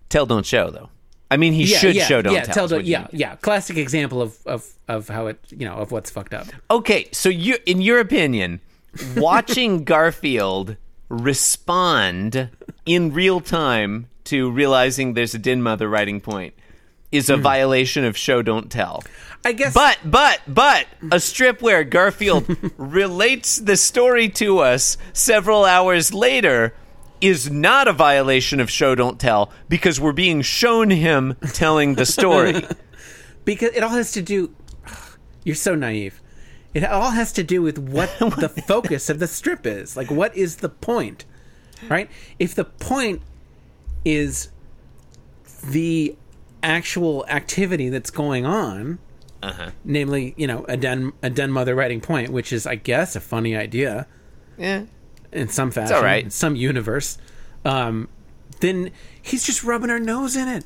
Tell, 0.09 0.25
don't 0.27 0.47
show, 0.47 0.71
though. 0.71 0.89
I 1.31 1.37
mean, 1.37 1.53
he 1.53 1.67
should 1.67 1.97
show, 1.97 2.23
don't 2.23 2.33
yeah, 2.35 2.43
tell. 2.45 2.55
Tell, 2.55 2.69
don't, 2.69 2.85
yeah, 2.85 3.01
mean. 3.01 3.09
yeah. 3.13 3.35
Classic 3.37 3.77
example 3.77 4.23
of, 4.23 4.39
of 4.47 4.65
of 4.87 5.09
how 5.09 5.27
it 5.27 5.41
you 5.51 5.67
know 5.67 5.75
of 5.75 5.91
what's 5.91 6.09
fucked 6.09 6.33
up. 6.33 6.47
Okay, 6.71 7.09
so 7.13 7.29
you, 7.29 7.59
in 7.67 7.81
your 7.83 7.99
opinion, 7.99 8.61
watching 9.17 9.83
Garfield 9.93 10.77
respond 11.09 12.49
in 12.87 13.13
real 13.13 13.41
time 13.41 14.07
to 14.27 14.51
realizing 14.51 15.15
there's 15.15 15.35
a 15.35 15.39
Den 15.39 15.63
Mother 15.63 15.89
riding 15.89 16.21
point 16.21 16.55
is 17.13 17.31
a 17.31 17.37
hmm. 17.37 17.43
violation 17.43 18.05
of 18.05 18.17
show, 18.17 18.43
don't 18.43 18.71
tell. 18.71 19.03
I 19.45 19.53
guess, 19.53 19.75
But 19.75 19.99
but 20.05 20.41
but 20.49 20.87
a 21.13 21.21
strip 21.21 21.63
where 21.63 21.85
Garfield 21.85 22.47
relates 22.77 23.59
the 23.59 23.77
story 23.77 24.29
to 24.31 24.59
us 24.59 24.97
several 25.13 25.65
hours 25.65 26.13
later 26.13 26.75
is 27.21 27.51
not 27.51 27.89
a 27.89 27.93
violation 27.93 28.61
of 28.61 28.71
show 28.71 28.95
don't 28.95 29.19
tell 29.19 29.51
because 29.69 30.01
we're 30.01 30.13
being 30.13 30.43
shown 30.43 30.91
him 30.91 31.37
telling 31.53 31.95
the 31.95 32.05
story. 32.05 32.67
because 33.45 33.71
it 33.75 33.83
all 33.83 33.91
has 33.91 34.13
to 34.13 34.23
do. 34.23 34.55
You're 35.45 35.55
so 35.55 35.75
naive. 35.75 36.21
It 36.75 36.85
all 36.85 37.13
has 37.13 37.33
to 37.35 37.45
do 37.45 37.63
with 37.63 37.79
what 37.95 38.11
the 38.19 38.49
focus 38.49 39.09
of 39.09 39.19
the 39.19 39.27
strip 39.27 39.67
is. 39.67 39.97
Like, 39.97 40.11
what 40.11 40.37
is 40.37 40.57
the 40.57 40.69
point, 40.69 41.25
right? 41.89 42.11
If 42.39 42.55
the 42.55 42.65
point 42.65 43.23
is 44.07 44.51
the 45.69 46.17
actual 46.63 47.27
activity 47.29 47.89
that's 47.89 48.11
going 48.11 48.47
on, 48.47 49.01
namely, 49.85 50.33
you 50.37 50.47
know, 50.47 50.65
a 50.69 50.77
den 50.77 51.13
a 51.23 51.29
den 51.29 51.51
mother 51.51 51.75
riding 51.75 52.01
point, 52.01 52.31
which 52.31 52.53
is, 52.53 52.67
I 52.67 52.77
guess, 52.77 53.17
a 53.17 53.21
funny 53.21 53.57
idea. 53.57 54.07
yeah. 54.57 54.85
in 55.33 55.49
some 55.49 55.73
fashion, 55.73 55.97
all 55.97 56.03
right. 56.03 56.25
in 56.25 56.31
some 56.31 56.55
universe, 56.55 57.19
um, 57.65 58.09
then 58.61 58.93
he's 59.21 59.45
just 59.45 59.65
rubbing 59.65 59.91
our 59.91 60.01
nose 60.01 60.37
in 60.37 60.47
it. 60.49 60.65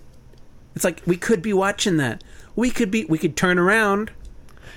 It's 0.76 0.84
like 0.84 1.02
we 1.06 1.16
could 1.16 1.40
be 1.40 1.54
watching 1.54 1.96
that. 1.96 2.22
We 2.54 2.70
could 2.70 2.90
be. 2.90 3.06
We 3.06 3.18
could 3.18 3.36
turn 3.36 3.58
around. 3.58 4.12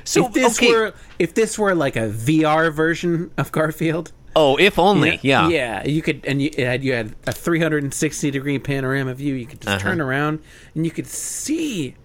So 0.06 0.28
if 0.28 0.34
this 0.34 0.58
okay. 0.58 0.72
were, 0.72 0.94
if 1.20 1.34
this 1.34 1.60
were 1.60 1.76
like 1.76 1.96
a 1.96 2.10
VR 2.10 2.74
version 2.74 3.32
of 3.38 3.52
Garfield, 3.52 4.12
oh, 4.36 4.58
if 4.58 4.78
only. 4.80 5.20
Yeah. 5.22 5.50
yeah, 5.50 5.86
you 5.88 6.02
could, 6.02 6.26
and 6.26 6.42
you 6.42 6.52
had 6.58 6.84
you 6.84 6.94
had 6.94 7.16
a 7.28 7.32
360 7.32 8.32
degree 8.32 8.60
panorama 8.60 9.14
view. 9.14 9.34
You 9.36 9.46
could 9.46 9.62
just 9.62 9.76
Uh-huh. 9.78 9.90
turn 9.90 10.02
around 10.02 10.40
and 10.76 10.86
you 10.86 10.92
could 10.92 11.08
see 11.08 11.96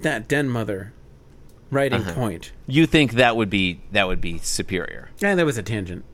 that 0.00 0.28
den 0.28 0.48
mother 0.48 0.92
riding 1.70 2.00
Uh-huh. 2.02 2.12
point. 2.14 2.52
You 2.66 2.86
think 2.86 3.12
that 3.12 3.36
would 3.36 3.50
be 3.50 3.80
that 3.92 4.06
would 4.08 4.20
be 4.20 4.38
superior? 4.38 5.10
Yeah, 5.18 5.34
that 5.34 5.46
was 5.46 5.58
a 5.58 5.62
tangent. 5.62 6.04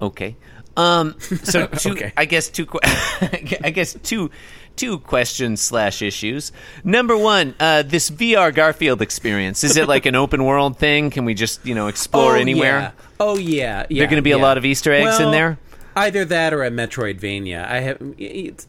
Okay. 0.00 0.36
Um. 0.76 1.16
So 1.42 1.66
two, 1.66 1.90
Okay. 1.92 2.12
I 2.16 2.24
guess 2.24 2.48
two. 2.48 2.66
I 2.84 3.70
guess 3.74 3.94
two. 4.02 4.30
Two 4.76 5.00
questions 5.00 5.60
slash 5.60 6.02
issues. 6.02 6.52
Number 6.84 7.16
one, 7.16 7.56
uh, 7.58 7.82
this 7.82 8.10
VR 8.10 8.54
Garfield 8.54 9.02
experience 9.02 9.64
is 9.64 9.76
it 9.76 9.88
like 9.88 10.06
an 10.06 10.14
open 10.14 10.44
world 10.44 10.78
thing? 10.78 11.10
Can 11.10 11.24
we 11.24 11.34
just 11.34 11.66
you 11.66 11.74
know 11.74 11.88
explore 11.88 12.36
oh, 12.36 12.40
anywhere? 12.40 12.78
Yeah. 12.78 12.90
Oh 13.20 13.36
yeah, 13.38 13.86
yeah. 13.88 14.00
There 14.00 14.08
gonna 14.08 14.22
be 14.22 14.30
a 14.32 14.38
lot 14.38 14.58
of 14.58 14.64
Easter 14.64 14.92
eggs 14.92 15.20
in 15.20 15.30
there? 15.30 15.58
Either 15.96 16.24
that 16.26 16.52
or 16.54 16.62
a 16.62 16.70
Metroidvania. 16.70 17.66
I 17.66 17.80
have 17.80 17.98
it 18.18 18.66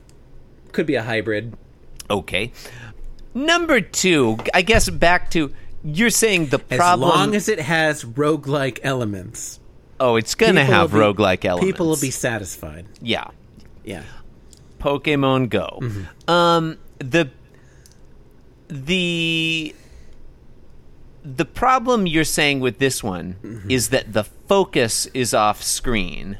could 0.72 0.86
be 0.86 0.96
a 0.96 1.04
hybrid. 1.04 1.56
Okay. 2.10 2.52
Number 3.36 3.82
two, 3.82 4.38
I 4.54 4.64
guess 4.64 4.90
back 4.90 5.30
to 5.32 5.54
you're 5.84 6.10
saying 6.10 6.48
the 6.48 6.60
problem. 6.60 7.10
As 7.12 7.16
long 7.16 7.36
as 7.36 7.48
it 7.48 7.60
has 7.60 8.04
roguelike 8.04 8.80
elements, 8.82 9.60
oh, 10.00 10.16
it's 10.16 10.34
gonna 10.36 10.66
have 10.66 10.94
will 10.94 11.14
be- 11.14 11.24
roguelike 11.24 11.46
elements. 11.46 11.72
People 11.72 11.88
will 11.88 12.00
be 12.02 12.12
satisfied. 12.12 12.88
yeah. 13.02 13.28
Yeah. 13.84 14.04
Pokemon 14.80 15.50
Go. 15.50 15.80
Mm-hmm. 15.82 16.30
Um, 16.32 16.78
the 17.00 17.30
the 18.68 19.76
the 21.38 21.46
problem 21.46 22.08
you're 22.08 22.24
saying 22.24 22.60
with 22.60 22.80
this 22.80 23.04
one 23.04 23.36
Mm-hmm. 23.44 23.72
is 23.72 23.90
that 23.90 24.14
the 24.14 24.24
focus 24.24 25.06
is 25.14 25.34
off 25.34 25.62
screen, 25.64 26.38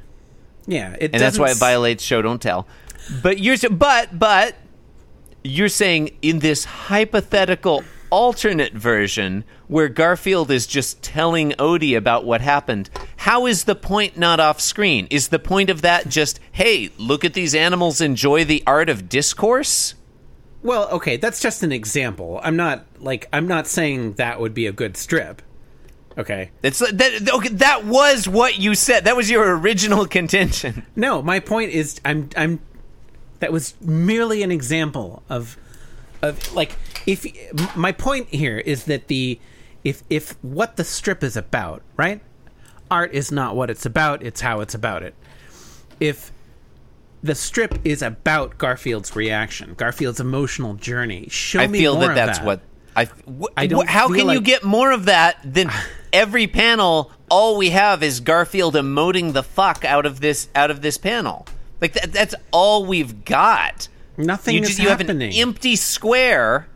Yeah. 0.68 0.96
It 1.00 1.12
and 1.14 1.22
that's 1.22 1.38
why 1.40 1.52
it 1.52 1.58
violates 1.58 2.04
show 2.04 2.22
don't 2.22 2.42
tell. 2.42 2.68
But 3.24 3.40
you're 3.40 3.58
but 3.72 4.18
but 4.20 4.56
you're 5.44 5.70
saying 5.70 6.12
in 6.22 6.40
this 6.40 6.66
hypothetical 6.66 7.84
alternate 8.12 8.74
version 8.74 9.44
where 9.68 9.88
Garfield 9.88 10.50
is 10.52 10.66
just 10.68 11.02
telling 11.04 11.52
Odie 11.54 11.96
about 11.96 12.26
what 12.26 12.42
happened, 12.42 12.90
how 13.18 13.46
is 13.46 13.64
the 13.66 13.76
point 13.76 14.18
not 14.18 14.40
off 14.40 14.60
screen? 14.60 15.08
Is 15.12 15.28
the 15.30 15.38
point 15.40 15.70
of 15.70 15.82
that 15.84 16.10
just, 16.10 16.40
hey, 16.52 16.90
look 16.98 17.24
at 17.24 17.34
these 17.36 17.54
animals 17.54 18.02
enjoy 18.02 18.44
the 18.44 18.64
art 18.66 18.90
of 18.90 19.08
discourse? 19.10 19.94
Well, 20.62 20.90
okay, 20.90 21.18
that's 21.18 21.40
just 21.40 21.64
an 21.64 21.72
example. 21.72 22.40
I'm 22.44 22.56
not 22.56 22.86
like 23.00 23.28
I'm 23.32 23.48
not 23.48 23.68
saying 23.68 24.14
that 24.14 24.40
would 24.40 24.54
be 24.54 24.68
a 24.68 24.72
good 24.72 24.98
strip. 24.98 25.42
Okay. 26.18 26.52
That's 26.62 26.82
uh, 26.82 26.88
that 26.94 27.30
okay, 27.34 27.50
that 27.50 27.86
was 27.86 28.28
what 28.28 28.60
you 28.60 28.76
said. 28.76 29.06
That 29.06 29.16
was 29.16 29.30
your 29.30 29.58
original 29.58 30.06
contention. 30.20 30.86
No, 30.96 31.22
my 31.22 31.40
point 31.40 31.72
is 31.72 32.02
I'm 32.04 32.30
I'm 32.36 32.60
that 33.40 33.54
was 33.54 33.74
merely 33.80 34.44
an 34.44 34.52
example 34.52 35.24
of 35.30 35.58
of 36.22 36.54
like 36.54 36.76
if 37.06 37.26
my 37.76 37.94
point 37.94 38.28
here 38.30 38.58
is 38.58 38.84
that 38.86 39.08
the 39.08 39.40
if 39.86 40.04
if 40.10 40.32
what 40.44 40.76
the 40.76 40.84
strip 40.84 41.24
is 41.24 41.38
about, 41.38 41.82
right? 41.96 42.22
Art 42.92 43.14
is 43.14 43.32
not 43.32 43.56
what 43.56 43.70
it's 43.70 43.86
about, 43.86 44.22
it's 44.24 44.42
how 44.42 44.60
it's 44.60 44.74
about 44.74 45.04
it. 45.04 45.14
If 46.00 46.32
the 47.22 47.36
strip 47.36 47.80
is 47.84 48.02
about 48.02 48.58
Garfield's 48.58 49.16
reaction, 49.16 49.74
Garfield's 49.76 50.20
emotional 50.20 50.76
journey. 50.76 51.28
Show 51.30 51.60
I 51.60 51.68
me 51.68 51.80
feel 51.80 51.96
more 51.96 52.08
that 52.08 52.16
that's 52.16 52.40
that. 52.40 52.46
That's 52.46 52.62
what 52.62 52.62
I 52.96 53.06
wh- 53.06 53.54
I 53.58 53.68
don't 53.68 53.88
wh- 53.88 53.90
how 53.90 54.08
can 54.08 54.30
you 54.30 54.42
get 54.42 54.64
more 54.64 54.92
of 54.92 55.06
that 55.06 55.38
than 55.44 55.70
every 56.14 56.48
panel 56.48 57.12
all 57.30 57.58
we 57.58 57.70
have 57.70 58.02
is 58.04 58.20
Garfield 58.20 58.76
emoting 58.76 59.34
the 59.34 59.44
fuck 59.44 59.86
out 59.86 60.06
of 60.06 60.20
this 60.20 60.50
out 60.56 60.72
of 60.72 60.82
this 60.82 60.98
panel. 60.98 61.46
Like 61.82 61.94
that, 61.94 62.12
that's 62.12 62.36
all 62.52 62.86
we've 62.86 63.24
got. 63.26 63.88
Nothing 64.18 64.56
you 64.56 64.62
is 64.62 64.70
just 64.70 64.80
you 64.80 64.90
have 64.90 65.02
an 65.02 65.22
empty 65.22 65.76
square. 65.76 66.68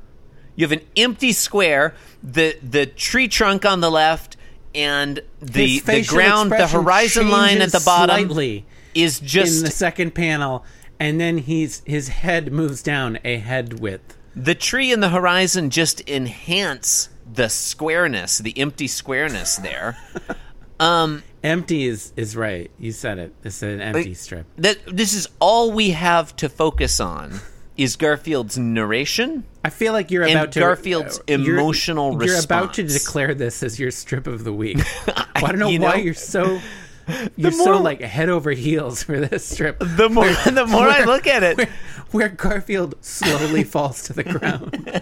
You 0.55 0.65
have 0.65 0.71
an 0.71 0.85
empty 0.95 1.33
square. 1.33 1.95
The 2.21 2.57
the 2.61 2.85
tree 2.85 3.27
trunk 3.27 3.65
on 3.65 3.81
the 3.81 3.91
left 3.91 4.37
and 4.75 5.19
the 5.41 5.79
the 5.79 6.03
ground, 6.03 6.51
the 6.51 6.67
horizon 6.67 7.29
line 7.29 7.61
at 7.61 7.71
the 7.71 7.81
bottom 7.85 8.27
slightly 8.27 8.65
is 8.95 9.19
just 9.19 9.59
in 9.59 9.65
the 9.65 9.71
second 9.71 10.11
panel, 10.15 10.63
and 10.99 11.19
then 11.19 11.37
he's 11.39 11.81
his 11.85 12.07
head 12.09 12.51
moves 12.51 12.81
down 12.83 13.19
a 13.23 13.37
head 13.37 13.79
width. 13.79 14.17
the 14.35 14.55
tree 14.55 14.91
and 14.91 15.01
the 15.03 15.09
horizon 15.09 15.69
just 15.69 16.07
enhance 16.09 17.09
the 17.31 17.49
squareness, 17.49 18.37
the 18.39 18.57
empty 18.59 18.87
squareness 18.87 19.55
there. 19.57 19.97
um, 20.79 21.23
Empty 21.43 21.87
is 21.87 22.13
is 22.15 22.37
right. 22.37 22.71
You 22.79 22.93
said 22.93 23.17
it. 23.17 23.33
It's 23.43 23.61
an 23.63 23.81
empty 23.81 24.13
strip. 24.13 24.45
that 24.57 24.77
this 24.87 25.13
is 25.13 25.27
all 25.39 25.71
we 25.73 25.89
have 25.89 26.33
to 26.37 26.47
focus 26.47 27.01
on 27.01 27.41
is 27.75 27.97
Garfield's 27.97 28.57
narration. 28.57 29.43
I 29.65 29.69
feel 29.69 29.91
like 29.91 30.09
you're 30.09 30.23
about 30.23 30.53
to 30.53 30.59
Garfield's 30.61 31.19
uh, 31.19 31.23
you're- 31.27 31.59
emotional 31.59 32.23
You're 32.23 32.39
about 32.39 32.75
to 32.75 32.83
declare 32.83 33.33
this 33.33 33.61
as 33.61 33.77
your 33.77 33.91
strip 33.91 34.25
of 34.25 34.45
the 34.45 34.53
week. 34.53 34.79
I 35.35 35.41
don't 35.41 35.59
know 35.59 35.67
you 35.67 35.81
why 35.81 35.97
know, 35.97 36.03
you're 36.03 36.13
so 36.13 36.61
you're 37.35 37.51
so 37.51 37.81
like 37.81 38.01
head 38.01 38.29
over 38.29 38.51
heels 38.51 39.03
for 39.03 39.19
this 39.19 39.45
strip. 39.45 39.81
The 39.93 40.09
more 40.09 40.27
the 40.27 40.65
more 40.65 40.87
I 40.87 41.03
look 41.03 41.27
at 41.27 41.43
it, 41.43 41.57
where, 41.57 41.69
where 42.11 42.29
Garfield 42.29 42.95
slowly 43.01 43.63
falls 43.75 44.03
to 44.03 44.13
the 44.13 44.23
ground. 44.23 45.01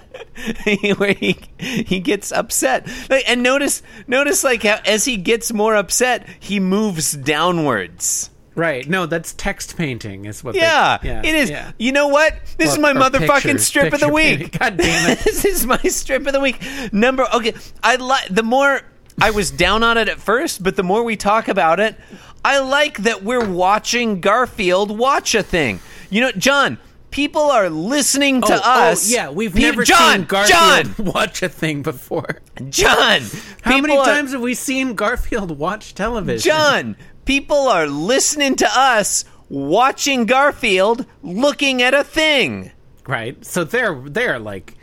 where 0.98 1.14
he 1.14 1.40
he 1.58 2.00
gets 2.00 2.32
upset. 2.32 2.88
Like, 3.10 3.28
and 3.28 3.42
notice 3.42 3.82
notice 4.08 4.44
like 4.44 4.64
how 4.64 4.80
as 4.86 5.06
he 5.06 5.18
gets 5.18 5.54
more 5.54 5.76
upset, 5.76 6.28
he 6.40 6.60
moves 6.60 7.14
downwards. 7.14 8.30
Right. 8.54 8.88
No, 8.88 9.06
that's 9.06 9.34
text 9.34 9.78
painting. 9.78 10.26
Is 10.26 10.44
what? 10.44 10.56
Yeah, 10.56 10.98
they, 11.02 11.08
yeah 11.08 11.22
it 11.24 11.36
is. 11.36 11.50
Yeah. 11.50 11.72
You 11.78 11.94
know 11.94 12.10
what? 12.10 12.36
This 12.58 12.74
is 12.74 12.80
my 12.80 12.94
motherfucking 12.94 13.42
pictures, 13.42 13.66
strip 13.66 13.94
of 13.94 14.02
the 14.02 14.10
week. 14.10 14.40
painting. 14.40 14.60
God 14.60 14.78
damn 14.78 15.12
it. 15.12 15.20
this 15.20 15.46
is 15.46 15.66
my 15.66 15.82
strip 15.84 16.28
of 16.28 16.34
the 16.34 16.40
week. 16.40 16.62
Number 16.92 17.26
okay. 17.34 17.54
I 17.82 17.96
like 17.96 18.28
the 18.30 18.44
more 18.44 18.82
I 19.22 19.32
was 19.32 19.52
down 19.52 19.84
on 19.84 19.98
it 19.98 20.10
at 20.10 20.20
first, 20.20 20.64
but 20.64 20.76
the 20.76 20.84
more 20.84 21.04
we 21.04 21.16
talk 21.16 21.48
about 21.48 21.80
it, 21.80 21.96
I 22.44 22.60
like 22.60 22.98
that 23.00 23.24
we're 23.24 23.48
watching 23.48 24.20
Garfield 24.22 24.98
watch 24.98 25.36
a 25.36 25.44
thing. 25.44 25.80
You 26.10 26.22
know, 26.22 26.32
John. 26.32 26.78
People 27.12 27.42
are 27.52 27.70
listening 27.70 28.40
to 28.42 28.54
Oh, 28.56 28.62
oh, 28.64 28.82
us. 28.92 29.12
yeah, 29.12 29.30
we've 29.30 29.54
Pe- 29.54 29.60
never 29.64 29.84
John, 29.84 30.20
seen 30.20 30.26
Garfield 30.28 30.96
John, 30.96 30.96
watch 31.14 31.44
a 31.44 31.50
thing 31.50 31.82
before. 31.82 32.40
John. 32.70 33.24
How 33.64 33.82
many 33.82 33.98
are- 33.98 34.06
times 34.06 34.32
have 34.32 34.40
we 34.40 34.54
seen 34.54 34.94
Garfield 34.94 35.58
watch 35.58 35.94
television? 35.94 36.50
John, 36.50 36.96
people 37.26 37.68
are 37.68 37.86
listening 37.86 38.56
to 38.56 38.70
us 38.74 39.26
watching 39.50 40.26
Garfield 40.26 41.06
looking 41.22 41.82
at 41.82 41.94
a 41.94 42.06
thing. 42.06 42.72
Right. 43.06 43.44
So 43.46 43.66
they're 43.66 43.96
they're 44.08 44.40
like 44.40 44.76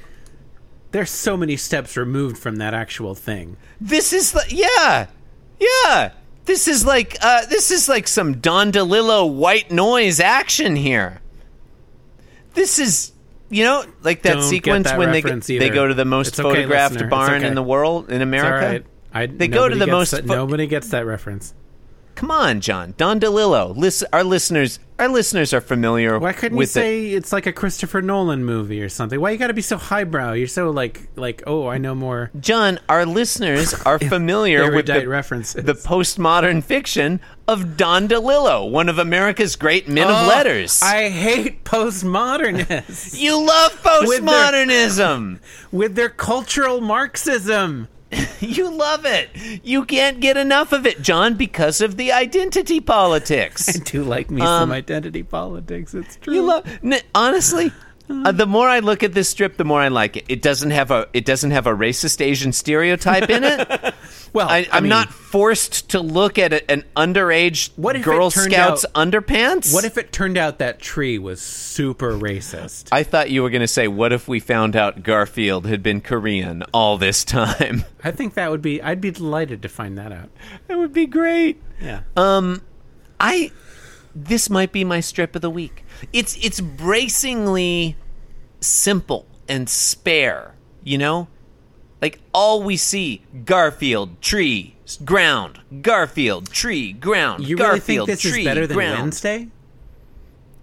they're 0.90 1.06
so 1.06 1.36
many 1.36 1.56
steps 1.56 1.96
removed 1.96 2.38
from 2.38 2.56
that 2.56 2.74
actual 2.74 3.14
thing. 3.14 3.56
This 3.80 4.12
is 4.12 4.34
like, 4.34 4.50
yeah, 4.52 5.06
yeah. 5.60 6.12
This 6.44 6.66
is 6.66 6.86
like, 6.86 7.16
uh, 7.20 7.44
this 7.46 7.70
is 7.70 7.88
like 7.88 8.08
some 8.08 8.38
Don 8.40 8.72
DeLillo 8.72 9.30
white 9.32 9.70
noise 9.70 10.18
action 10.18 10.76
here. 10.76 11.20
This 12.54 12.78
is, 12.78 13.12
you 13.50 13.64
know, 13.64 13.84
like 14.02 14.22
that 14.22 14.34
Don't 14.34 14.42
sequence 14.42 14.88
that 14.88 14.98
when 14.98 15.12
they 15.12 15.20
they 15.20 15.68
go 15.68 15.86
to 15.86 15.94
the 15.94 16.04
most 16.06 16.28
It's 16.28 16.40
photographed. 16.40 16.96
It's 16.96 17.10
barn 17.10 17.34
okay. 17.34 17.46
in 17.46 17.54
the 17.54 17.62
world 17.62 18.10
in 18.10 18.22
America. 18.22 18.66
right. 18.66 18.84
I, 19.12 19.26
They 19.26 19.48
go 19.48 19.68
to 19.68 19.74
the 19.76 19.86
most 19.86 20.12
that- 20.12 20.26
fo- 20.26 20.34
nobody 20.36 20.66
gets 20.66 20.88
that 20.90 21.04
reference. 21.06 21.54
Come 22.18 22.32
on, 22.32 22.60
John. 22.60 22.94
Don 22.96 23.20
DeLillo. 23.20 23.76
Listen, 23.76 24.08
our 24.12 24.24
listeners, 24.24 24.80
our 24.98 25.08
listeners 25.08 25.54
are 25.54 25.60
familiar. 25.60 26.14
With. 26.14 26.22
Why 26.24 26.32
couldn't 26.32 26.58
you 26.58 26.64
it. 26.64 26.68
say 26.68 27.06
it's 27.10 27.32
like 27.32 27.46
a 27.46 27.52
Christopher 27.52 28.02
Nolan 28.02 28.44
movie 28.44 28.82
or 28.82 28.88
something? 28.88 29.20
Why 29.20 29.30
you 29.30 29.38
got 29.38 29.46
to 29.46 29.54
be 29.54 29.62
so 29.62 29.76
highbrow? 29.76 30.32
You're 30.32 30.48
so 30.48 30.70
like 30.70 31.08
like 31.14 31.44
oh 31.46 31.68
I 31.68 31.78
know 31.78 31.94
more 31.94 32.32
John, 32.40 32.80
our 32.88 33.06
listeners 33.06 33.72
are 33.86 34.00
familiar 34.00 34.72
with 34.72 34.86
the, 34.86 35.06
references. 35.06 35.64
the 35.64 35.74
postmodern 35.74 36.64
fiction 36.64 37.20
of 37.46 37.76
Don 37.76 38.08
DeLillo, 38.08 38.68
one 38.68 38.88
of 38.88 38.98
America's 38.98 39.54
great 39.54 39.86
men 39.88 40.08
Oh, 40.08 40.14
of 40.16 40.26
letters. 40.26 40.82
I 40.82 41.10
hate 41.10 41.62
postmodernists 41.64 43.16
you 43.20 43.40
love 43.46 43.74
With 44.08 44.24
their- 44.26 44.42
postmodernism. 44.66 45.38
with 45.70 45.94
their 45.94 46.08
cultural 46.10 46.80
Marxism. 46.80 47.86
you 48.40 48.70
love 48.70 49.04
it. 49.04 49.30
You 49.62 49.84
can't 49.84 50.20
get 50.20 50.36
enough 50.36 50.72
of 50.72 50.86
it, 50.86 51.02
John, 51.02 51.34
because 51.34 51.80
of 51.80 51.96
the 51.96 52.12
identity 52.12 52.80
politics. 52.80 53.68
I 53.76 53.82
do 53.84 54.02
like 54.02 54.30
me 54.30 54.40
some 54.40 54.72
identity 54.72 55.22
politics. 55.22 55.94
It's 55.94 56.16
true. 56.16 56.32
Um, 56.32 56.36
You 56.36 56.42
love 56.42 57.02
honestly. 57.14 57.72
Uh, 58.10 58.32
the 58.32 58.46
more 58.46 58.68
I 58.68 58.78
look 58.78 59.02
at 59.02 59.12
this 59.12 59.28
strip, 59.28 59.56
the 59.56 59.64
more 59.64 59.80
I 59.80 59.88
like 59.88 60.16
it. 60.16 60.24
It 60.28 60.40
doesn't 60.42 60.70
have 60.70 60.90
a 60.90 61.08
it 61.12 61.24
doesn't 61.24 61.50
have 61.50 61.66
a 61.66 61.72
racist 61.72 62.20
Asian 62.24 62.52
stereotype 62.52 63.28
in 63.28 63.44
it. 63.44 63.94
well, 64.32 64.48
I, 64.48 64.66
I'm 64.72 64.84
mean, 64.84 64.90
not 64.90 65.10
forced 65.12 65.90
to 65.90 66.00
look 66.00 66.38
at 66.38 66.52
a, 66.52 66.70
an 66.70 66.84
underage 66.96 67.70
What 67.76 68.00
Girl 68.02 68.30
Scouts 68.30 68.86
out- 68.94 69.10
underpants. 69.10 69.74
What 69.74 69.84
if 69.84 69.98
it 69.98 70.10
turned 70.10 70.38
out 70.38 70.58
that 70.58 70.80
tree 70.80 71.18
was 71.18 71.40
super 71.40 72.12
racist? 72.12 72.88
I 72.92 73.02
thought 73.02 73.30
you 73.30 73.42
were 73.42 73.50
going 73.50 73.60
to 73.60 73.68
say, 73.68 73.88
"What 73.88 74.12
if 74.12 74.26
we 74.26 74.40
found 74.40 74.74
out 74.74 75.02
Garfield 75.02 75.66
had 75.66 75.82
been 75.82 76.00
Korean 76.00 76.62
all 76.72 76.96
this 76.96 77.24
time?" 77.24 77.84
I 78.02 78.10
think 78.10 78.34
that 78.34 78.50
would 78.50 78.62
be. 78.62 78.80
I'd 78.80 79.00
be 79.02 79.10
delighted 79.10 79.60
to 79.62 79.68
find 79.68 79.98
that 79.98 80.12
out. 80.12 80.30
that 80.68 80.78
would 80.78 80.92
be 80.94 81.06
great. 81.06 81.60
Yeah. 81.80 82.00
Um, 82.16 82.62
I 83.20 83.52
this 84.24 84.50
might 84.50 84.72
be 84.72 84.84
my 84.84 85.00
strip 85.00 85.34
of 85.36 85.42
the 85.42 85.50
week. 85.50 85.84
It's 86.12 86.36
it's 86.44 86.60
bracingly 86.60 87.96
simple 88.60 89.26
and 89.48 89.68
spare. 89.68 90.54
You 90.82 90.98
know, 90.98 91.28
like 92.00 92.20
all 92.32 92.62
we 92.62 92.76
see: 92.76 93.22
Garfield, 93.44 94.20
tree, 94.20 94.76
ground. 95.04 95.60
Garfield, 95.82 96.50
tree, 96.50 96.92
ground. 96.92 97.46
you 97.46 97.56
really 97.56 97.80
think 97.80 97.98
Garfield, 97.98 98.08
this 98.08 98.20
tree, 98.20 98.40
is 98.40 98.44
better 98.44 98.66
than 98.66 98.76
ground. 98.76 99.02
Wednesday? 99.02 99.48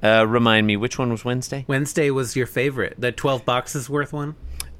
Uh, 0.04 0.26
remind 0.28 0.68
me, 0.68 0.76
which 0.76 1.00
one 1.00 1.10
was 1.10 1.26
Wednesday? 1.26 1.66
Wednesday 1.68 2.12
was 2.12 2.36
your 2.36 2.48
favorite. 2.48 2.96
The 2.98 3.12
twelve 3.12 3.46
boxes 3.46 3.90
worth 3.90 4.14
one. 4.14 4.36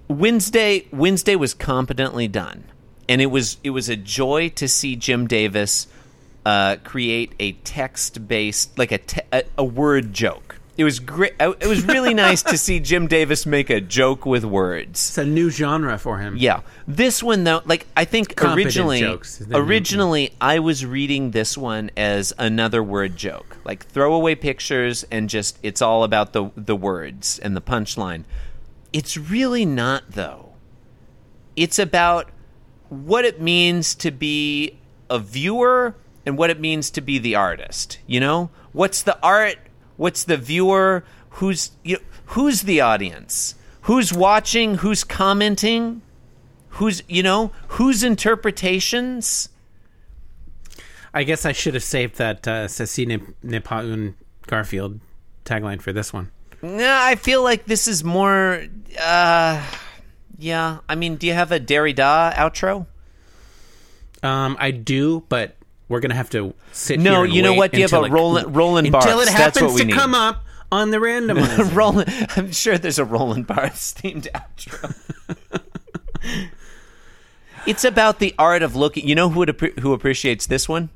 Wednesday 0.08 0.88
Wednesday 0.92 1.36
was 1.36 1.54
competently 1.54 2.28
done, 2.28 2.66
and 3.08 3.22
it 3.22 3.28
was 3.28 3.58
it 3.64 3.72
was 3.72 3.90
a 3.90 3.96
joy 3.96 4.50
to 4.50 4.68
see 4.68 4.96
Jim 4.96 5.28
Davis 5.28 5.88
uh, 6.46 6.78
create 6.84 7.34
a 7.40 7.54
text 7.54 8.28
based 8.28 8.78
like 8.78 8.92
a, 8.92 9.00
te- 9.00 9.22
a 9.34 9.44
a 9.58 9.64
word 9.64 10.14
joke. 10.14 10.60
It 10.78 10.84
was 10.84 11.00
great. 11.00 11.34
It 11.40 11.68
was 11.68 11.86
really 11.86 12.14
nice 12.26 12.44
to 12.44 12.58
see 12.58 12.82
Jim 12.82 13.08
Davis 13.08 13.46
make 13.46 13.70
a 13.70 13.80
joke 13.80 14.26
with 14.26 14.44
words. 14.44 15.08
It's 15.08 15.18
a 15.18 15.26
new 15.26 15.50
genre 15.50 15.98
for 15.98 16.18
him. 16.20 16.36
Yeah, 16.38 16.62
this 16.86 17.24
one 17.24 17.46
though, 17.46 17.62
like 17.66 17.88
I 17.96 18.04
think 18.06 18.36
Competent 18.36 18.66
originally, 18.66 19.00
jokes. 19.00 19.38
They're 19.38 19.62
new. 19.62 19.66
originally 19.68 20.34
I 20.42 20.60
was 20.60 20.86
reading 20.86 21.32
this 21.32 21.58
one 21.58 21.92
as 21.96 22.34
another 22.38 22.84
word 22.84 23.16
joke, 23.16 23.58
like 23.64 23.86
throwaway 23.86 24.36
pictures 24.36 25.06
and 25.10 25.30
just 25.30 25.58
it's 25.64 25.82
all 25.82 26.04
about 26.04 26.34
the 26.34 26.52
the 26.58 26.76
words 26.76 27.40
and 27.40 27.56
the 27.56 27.62
punchline. 27.62 28.26
It's 28.92 29.18
really 29.18 29.66
not 29.66 30.04
though. 30.12 30.54
It's 31.56 31.80
about 31.80 32.30
what 32.90 33.24
it 33.24 33.40
means 33.42 33.96
to 33.96 34.12
be 34.12 34.78
a 35.10 35.20
viewer 35.20 35.96
and 36.26 36.38
what 36.38 36.50
it 36.50 36.60
means 36.60 36.90
to 36.92 37.02
be 37.02 37.18
the 37.18 37.36
artist. 37.36 38.00
You 38.08 38.20
know, 38.20 38.50
what's 38.72 39.04
the 39.04 39.18
art? 39.22 39.58
What's 39.98 40.24
the 40.24 40.38
viewer? 40.38 41.04
Who's 41.32 41.72
you 41.84 41.98
know, 41.98 42.02
who's 42.28 42.62
the 42.62 42.82
audience? 42.82 43.56
Who's 43.84 44.12
watching? 44.12 44.76
Who's 44.76 45.04
commenting? 45.04 46.02
Who's 46.70 47.04
you 47.08 47.24
know 47.24 47.52
whose 47.70 48.04
interpretations? 48.04 49.50
I 51.14 51.24
guess 51.24 51.46
I 51.46 51.54
should 51.54 51.76
have 51.76 51.84
saved 51.84 52.18
that 52.18 52.46
uh, 52.48 52.68
Ceci 52.68 53.06
ne 53.06 53.60
pas 53.60 53.84
un 53.86 54.16
Garfield 54.48 55.00
tagline 55.46 55.82
for 55.82 55.94
this 55.94 56.12
one. 56.12 56.32
Nah, 56.62 57.06
I 57.06 57.16
feel 57.16 57.44
like 57.44 57.66
this 57.66 57.88
is 57.88 58.04
more. 58.04 58.64
uh 59.00 59.64
Yeah, 60.38 60.80
I 60.90 60.96
mean, 60.96 61.16
do 61.16 61.28
you 61.28 61.34
have 61.34 61.52
a 61.54 61.60
Derrida 61.60 62.34
outro? 62.34 62.88
Um, 64.24 64.58
I 64.60 64.72
do, 64.72 65.24
but 65.30 65.56
we're 65.88 66.00
gonna 66.00 66.16
have 66.16 66.30
to 66.32 66.54
sit. 66.72 67.00
No, 67.00 67.24
you 67.24 67.42
know 67.42 67.54
what? 67.54 67.72
Do 67.72 67.78
you 67.80 67.84
have 67.84 67.94
a 67.94 68.04
it- 68.06 68.12
Roland- 68.12 68.56
Roland 68.56 68.88
until 68.88 69.02
Barthes. 69.02 69.30
it 69.30 69.38
That's 69.38 69.58
happens 69.60 69.80
to 69.80 69.86
need. 69.86 69.94
come 69.94 70.14
up 70.16 70.44
on 70.72 70.90
the 70.92 70.98
randomizer. 70.98 71.74
Roland, 71.76 72.10
I'm 72.36 72.52
sure 72.52 72.78
there's 72.78 73.00
a 73.00 73.06
Roland 73.06 73.48
Barthes 73.48 73.94
themed 73.98 74.28
outro. 74.32 74.96
it's 77.68 77.84
about 77.84 78.20
the 78.20 78.34
art 78.40 78.64
of 78.64 78.76
looking. 78.76 79.08
You 79.08 79.16
know 79.16 79.30
who 79.30 79.40
would 79.40 79.50
appre- 79.50 79.78
who 79.80 79.94
appreciates 79.94 80.48
this 80.48 80.68
one? 80.68 80.90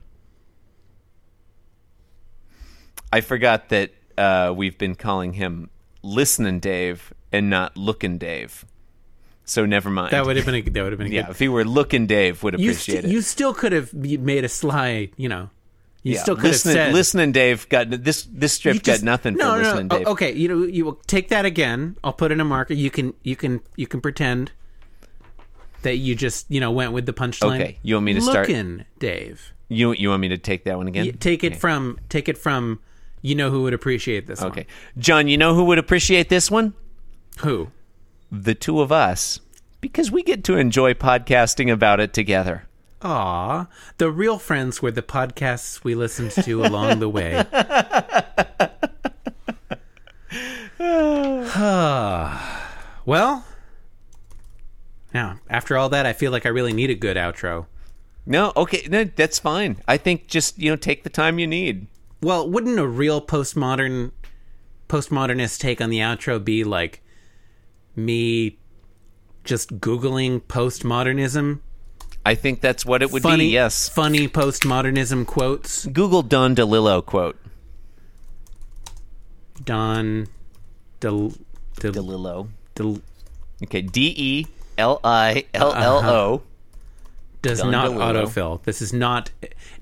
I 3.12 3.22
forgot 3.22 3.70
that 3.70 3.92
uh, 4.18 4.54
we've 4.56 4.78
been 4.78 4.96
calling 4.96 5.34
him 5.34 5.70
listening 6.04 6.60
Dave 6.60 7.14
and 7.32 7.50
not 7.50 7.76
looking 7.78 8.18
Dave. 8.18 8.66
So 9.50 9.66
never 9.66 9.90
mind. 9.90 10.12
that 10.12 10.28
would 10.28 10.36
have 10.38 10.46
been 10.46 10.54
a, 10.56 10.62
that 10.62 10.84
would 10.84 10.92
have 10.92 11.00
been 11.00 11.08
a 11.08 11.10
yeah, 11.10 11.22
good. 11.24 11.32
if 11.32 11.40
he 11.40 11.48
were 11.48 11.66
looking 11.66 12.06
Dave, 12.06 12.44
would 12.44 12.60
You, 12.60 12.70
appreciate 12.70 12.98
st- 12.98 13.06
it. 13.06 13.12
you 13.12 13.22
still 13.22 13.52
could 13.52 13.72
have 13.72 13.92
made 13.96 14.44
a 14.44 14.50
sly, 14.50 15.10
you 15.18 15.28
know. 15.28 15.50
You 16.04 16.14
yeah, 16.14 16.22
still 16.22 16.36
could 16.36 16.52
listening, 16.52 16.78
have 16.78 16.86
said 16.90 16.94
listening 16.94 17.32
Dave 17.32 17.68
got 17.68 17.90
this. 17.90 18.28
This 18.32 18.54
strip 18.54 18.76
you 18.76 18.82
got 18.82 19.02
nothing 19.02 19.34
no, 19.34 19.56
for 19.56 19.58
no, 19.58 19.64
listening 19.64 19.88
no. 19.88 19.98
Dave. 19.98 20.08
Okay, 20.08 20.34
you 20.34 20.48
know, 20.48 20.64
you 20.66 20.86
will 20.86 21.00
take 21.08 21.30
that 21.30 21.46
again. 21.46 21.98
I'll 22.04 22.14
put 22.14 22.32
in 22.32 22.40
a 22.40 22.46
marker. 22.46 22.76
You 22.76 22.92
can, 22.92 23.16
you 23.24 23.36
can, 23.36 23.62
you 23.76 23.88
can 23.88 24.02
pretend 24.02 24.52
that 25.82 25.96
you 25.96 26.14
just, 26.14 26.46
you 26.50 26.60
know, 26.60 26.70
went 26.70 26.92
with 26.94 27.08
the 27.08 27.14
punchline. 27.14 27.56
Okay, 27.56 27.80
you 27.82 27.96
want 27.96 28.06
me 28.06 28.14
to 28.14 28.22
start- 28.22 28.48
Looking, 28.48 28.86
Dave. 29.00 29.52
You 29.68 29.94
you 29.94 30.10
want 30.10 30.22
me 30.22 30.28
to 30.30 30.38
take 30.38 30.64
that 30.66 30.78
one 30.78 30.88
again? 30.88 31.06
Y- 31.06 31.14
Take 31.20 31.44
it 31.44 31.56
from, 31.56 32.00
take 32.08 32.30
it 32.30 32.38
from. 32.38 32.80
You 33.24 33.34
know 33.36 33.50
who 33.50 33.64
would 33.64 33.74
appreciate 33.74 34.28
this? 34.28 34.42
Okay, 34.42 34.68
John. 35.00 35.28
You 35.28 35.38
know 35.38 35.56
who 35.56 35.66
would 35.66 35.80
appreciate 35.80 36.30
this 36.30 36.50
one? 36.52 36.74
one. 37.40 37.50
Who? 37.50 37.72
The 38.32 38.56
two 38.56 38.82
of 38.82 38.92
us 38.92 39.40
because 39.82 40.12
we 40.12 40.24
get 40.24 40.44
to 40.44 40.58
enjoy 40.58 40.94
podcasting 40.94 41.72
about 41.72 42.00
it 42.00 42.14
together. 42.14 42.66
Aw, 43.02 43.68
the 43.98 44.12
real 44.12 44.38
friends 44.38 44.82
were 44.82 44.92
the 44.92 45.02
podcasts 45.02 45.84
we 45.84 45.96
listened 45.96 46.32
to 46.32 46.66
along 46.66 47.00
the 47.00 47.10
way. 47.10 47.46
well, 53.06 53.46
now 55.14 55.40
after 55.50 55.78
all 55.78 55.90
that, 55.90 56.06
I 56.06 56.14
feel 56.14 56.32
like 56.32 56.46
I 56.46 56.50
really 56.50 56.74
need 56.74 56.90
a 56.90 56.96
good 56.96 57.18
outro. 57.18 57.66
No, 58.26 58.52
okay, 58.56 58.88
no, 58.90 59.06
that's 59.06 59.40
fine. 59.40 59.82
I 59.88 59.98
think 59.98 60.28
just 60.28 60.60
you 60.60 60.70
know 60.70 60.76
take 60.76 61.04
the 61.04 61.10
time 61.10 61.40
you 61.40 61.48
need. 61.48 61.88
Well, 62.22 62.50
wouldn't 62.50 62.78
a 62.78 62.86
real 62.86 63.22
postmodern 63.22 64.12
postmodernist 64.88 65.60
take 65.60 65.82
on 65.82 65.90
the 65.90 66.00
outro 66.00 66.44
be 66.44 66.64
like 66.64 67.02
me 68.06 68.58
just 69.44 69.80
googling 69.80 70.42
postmodernism 70.42 71.60
I 72.26 72.36
think 72.36 72.60
that's 72.62 72.86
what 72.86 73.02
it 73.02 73.12
would 73.12 73.24
funny, 73.24 73.46
be. 73.48 73.54
Yes. 73.54 73.88
funny 73.90 74.28
postmodernism 74.28 75.26
quotes. 75.26 75.86
Google 75.88 76.22
Don 76.22 76.54
DeLillo 76.54 77.04
quote. 77.04 77.38
Don 79.64 80.28
Del, 81.00 81.34
Del, 81.80 81.92
DeLillo. 81.94 82.50
Del- 82.76 83.02
Okay. 83.64 83.82
D 83.82 84.14
E 84.16 84.46
L 84.78 85.00
I 85.04 85.46
L 85.54 85.74
L 85.74 85.98
O. 85.98 86.36
Uh-huh. 86.36 86.44
does 87.42 87.60
Don 87.60 87.72
not 87.72 87.92
DeLillo. 87.92 88.26
autofill. 88.26 88.64
This 88.64 88.82
is 88.82 88.94
not 88.94 89.32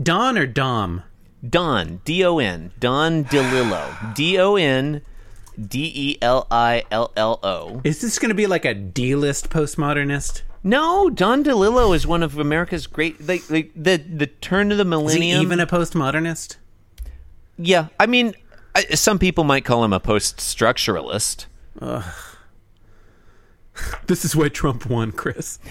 Don 0.02 0.38
or 0.38 0.46
Dom. 0.48 1.04
Don. 1.48 2.02
D 2.06 2.24
O 2.26 2.40
N. 2.40 2.72
Don 2.80 3.26
DeLillo. 3.26 4.16
D 4.16 4.40
O 4.40 4.56
N 4.56 5.02
D 5.60 5.92
E 5.94 6.18
L 6.22 6.46
I 6.52 6.84
L 6.92 7.12
L 7.18 7.40
O. 7.44 7.82
Is 7.84 8.02
this 8.02 8.20
going 8.20 8.30
to 8.30 8.36
be 8.36 8.48
like 8.48 8.66
a 8.66 8.74
D-list 8.74 9.50
postmodernist? 9.50 10.42
No, 10.64 11.10
Don 11.10 11.44
DeLillo 11.44 11.96
is 11.96 12.06
one 12.06 12.22
of 12.24 12.38
America's 12.38 12.88
great. 12.88 13.26
Like, 13.26 13.50
like 13.50 13.72
the 13.76 13.98
the 13.98 14.28
turn 14.28 14.72
of 14.72 14.78
the 14.78 14.84
Is 14.84 14.88
he 14.88 14.90
millennium. 14.90 15.42
even 15.42 15.60
a 15.60 15.68
postmodernist? 15.68 16.58
yeah, 17.58 17.88
I 18.00 18.06
mean, 18.06 18.34
I, 18.76 18.84
some 18.96 19.18
people 19.18 19.44
might 19.44 19.66
call 19.66 19.84
him 19.84 19.94
a 19.94 20.00
post-structuralist. 20.00 21.46
This 24.08 24.26
is 24.26 24.36
why 24.36 24.50
Trump 24.50 24.86
won, 24.88 25.12
Chris. 25.12 25.60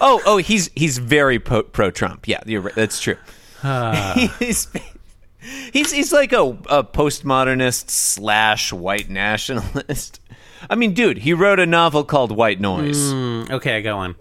Oh, 0.00 0.20
oh, 0.26 0.36
he's 0.36 0.70
he's 0.76 0.98
very 0.98 1.38
po- 1.38 1.62
pro-Trump. 1.62 2.28
Yeah, 2.28 2.40
you're 2.46 2.60
right. 2.60 2.74
That's 2.74 3.00
true. 3.00 3.16
Ah. 3.64 4.12
he's, 4.38 4.68
he's 5.72 5.92
he's 5.92 6.12
like 6.12 6.32
a, 6.32 6.42
a 6.68 6.84
postmodernist 6.84 7.90
slash 7.90 8.72
white 8.72 9.08
nationalist. 9.10 10.20
I 10.68 10.74
mean, 10.74 10.94
dude, 10.94 11.18
he 11.18 11.32
wrote 11.32 11.60
a 11.60 11.66
novel 11.66 12.04
called 12.04 12.32
White 12.32 12.60
Noise. 12.60 13.12
Mm, 13.12 13.50
okay, 13.50 13.82
go 13.82 13.98
on. 13.98 14.16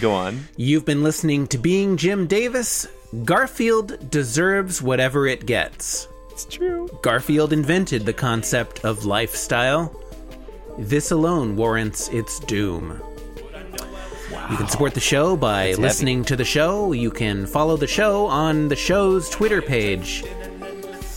Go 0.00 0.12
on. 0.12 0.48
You've 0.56 0.84
been 0.84 1.02
listening 1.02 1.46
to 1.48 1.58
Being 1.58 1.96
Jim 1.96 2.26
Davis. 2.26 2.86
Garfield 3.24 4.10
deserves 4.10 4.82
whatever 4.82 5.26
it 5.26 5.46
gets. 5.46 6.08
It's 6.30 6.44
true. 6.44 6.88
Garfield 7.02 7.52
invented 7.52 8.04
the 8.04 8.12
concept 8.12 8.84
of 8.84 9.06
lifestyle. 9.06 9.94
This 10.78 11.10
alone 11.10 11.56
warrants 11.56 12.08
its 12.08 12.38
doom. 12.40 13.00
You 14.50 14.56
can 14.56 14.68
support 14.68 14.94
the 14.94 15.00
show 15.00 15.36
by 15.36 15.72
listening 15.74 16.24
to 16.24 16.36
the 16.36 16.44
show. 16.44 16.92
You 16.92 17.10
can 17.10 17.46
follow 17.46 17.76
the 17.76 17.86
show 17.86 18.26
on 18.26 18.68
the 18.68 18.76
show's 18.76 19.28
Twitter 19.30 19.60
page. 19.62 20.22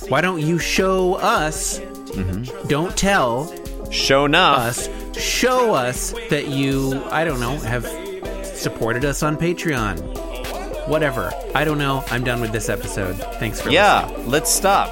Why 0.10 0.22
don't 0.22 0.42
you 0.42 0.60
show 0.60 1.16
us? 1.16 1.80
Mm-hmm. 1.80 2.68
Don't 2.68 2.96
tell 2.98 3.54
Show 3.92 4.26
us. 4.26 4.90
Show 5.18 5.74
us 5.76 6.14
that 6.30 6.48
you, 6.48 7.04
I 7.12 7.26
don't 7.26 7.42
know, 7.42 7.58
have 7.58 7.86
supported 8.46 9.04
us 9.04 9.22
on 9.22 9.36
Patreon. 9.36 10.00
Whatever. 10.88 11.32
I 11.54 11.66
don't 11.66 11.78
know. 11.78 12.04
I'm 12.08 12.24
done 12.24 12.40
with 12.40 12.54
this 12.54 12.70
episode. 12.70 13.18
Thanks 13.40 13.60
for 13.60 13.70
Yeah, 13.70 14.10
let's 14.26 14.50
stop. 14.50 14.92